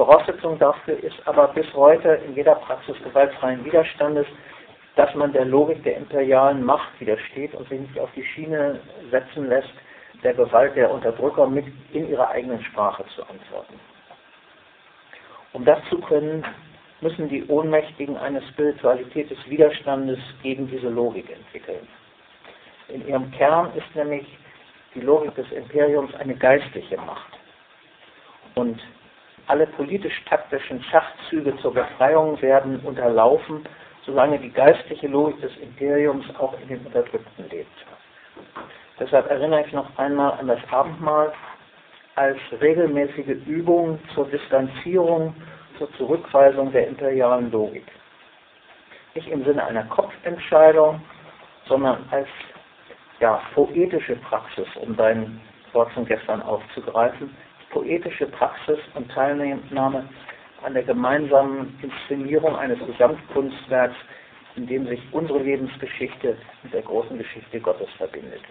Voraussetzung 0.00 0.58
dafür 0.58 0.98
ist 1.04 1.20
aber 1.26 1.48
bis 1.48 1.66
heute 1.74 2.08
in 2.26 2.34
jeder 2.34 2.54
Praxis 2.54 2.96
gewaltfreien 3.04 3.62
Widerstandes, 3.66 4.26
dass 4.96 5.14
man 5.14 5.30
der 5.34 5.44
Logik 5.44 5.82
der 5.84 5.98
imperialen 5.98 6.64
Macht 6.64 6.98
widersteht 6.98 7.54
und 7.54 7.68
sich 7.68 7.80
nicht 7.80 7.98
auf 7.98 8.08
die 8.16 8.24
Schiene 8.24 8.80
setzen 9.10 9.50
lässt, 9.50 9.68
der 10.24 10.32
Gewalt 10.32 10.74
der 10.74 10.90
Unterdrücker 10.90 11.46
mit 11.46 11.66
in 11.92 12.08
ihrer 12.08 12.30
eigenen 12.30 12.64
Sprache 12.64 13.04
zu 13.14 13.20
antworten. 13.28 13.78
Um 15.52 15.66
das 15.66 15.80
zu 15.90 15.98
können, 15.98 16.46
müssen 17.02 17.28
die 17.28 17.46
Ohnmächtigen 17.48 18.16
eine 18.16 18.40
Spiritualität 18.52 19.30
des 19.30 19.50
Widerstandes 19.50 20.18
gegen 20.42 20.66
diese 20.66 20.88
Logik 20.88 21.28
entwickeln. 21.30 21.86
In 22.88 23.06
ihrem 23.06 23.30
Kern 23.32 23.70
ist 23.74 23.94
nämlich 23.94 24.26
die 24.94 25.02
Logik 25.02 25.34
des 25.34 25.52
Imperiums 25.52 26.14
eine 26.14 26.36
geistliche 26.36 26.96
Macht. 26.96 27.38
Und 28.54 28.80
alle 29.50 29.66
politisch-taktischen 29.66 30.80
Schachzüge 30.84 31.56
zur 31.58 31.74
Befreiung 31.74 32.40
werden 32.40 32.78
unterlaufen, 32.80 33.64
solange 34.06 34.38
die 34.38 34.50
geistliche 34.50 35.08
Logik 35.08 35.40
des 35.40 35.56
Imperiums 35.56 36.24
auch 36.38 36.54
in 36.62 36.68
den 36.68 36.86
Unterdrückten 36.86 37.50
lebt. 37.50 37.86
Deshalb 39.00 39.28
erinnere 39.28 39.66
ich 39.66 39.72
noch 39.72 39.98
einmal 39.98 40.34
an 40.38 40.46
das 40.46 40.60
Abendmahl 40.70 41.32
als 42.14 42.38
regelmäßige 42.60 43.44
Übung 43.46 43.98
zur 44.14 44.26
Distanzierung, 44.28 45.34
zur 45.78 45.92
Zurückweisung 45.94 46.70
der 46.70 46.86
imperialen 46.86 47.50
Logik. 47.50 47.86
Nicht 49.16 49.28
im 49.28 49.44
Sinne 49.44 49.64
einer 49.64 49.84
Kopfentscheidung, 49.84 51.02
sondern 51.66 52.04
als 52.12 52.28
ja, 53.18 53.42
poetische 53.54 54.14
Praxis, 54.16 54.68
um 54.76 54.96
dein 54.96 55.40
Wort 55.72 55.90
von 55.92 56.04
gestern 56.06 56.40
aufzugreifen, 56.40 57.34
poetische 57.70 58.26
Praxis 58.26 58.78
und 58.94 59.10
Teilnahme 59.10 60.08
an 60.62 60.74
der 60.74 60.82
gemeinsamen 60.82 61.78
Inszenierung 61.82 62.56
eines 62.56 62.78
Gesamtkunstwerks, 62.86 63.96
in 64.56 64.66
dem 64.66 64.86
sich 64.86 65.00
unsere 65.12 65.42
Lebensgeschichte 65.42 66.36
mit 66.62 66.72
der 66.72 66.82
großen 66.82 67.16
Geschichte 67.16 67.60
Gottes 67.60 67.88
verbindet. 67.96 68.42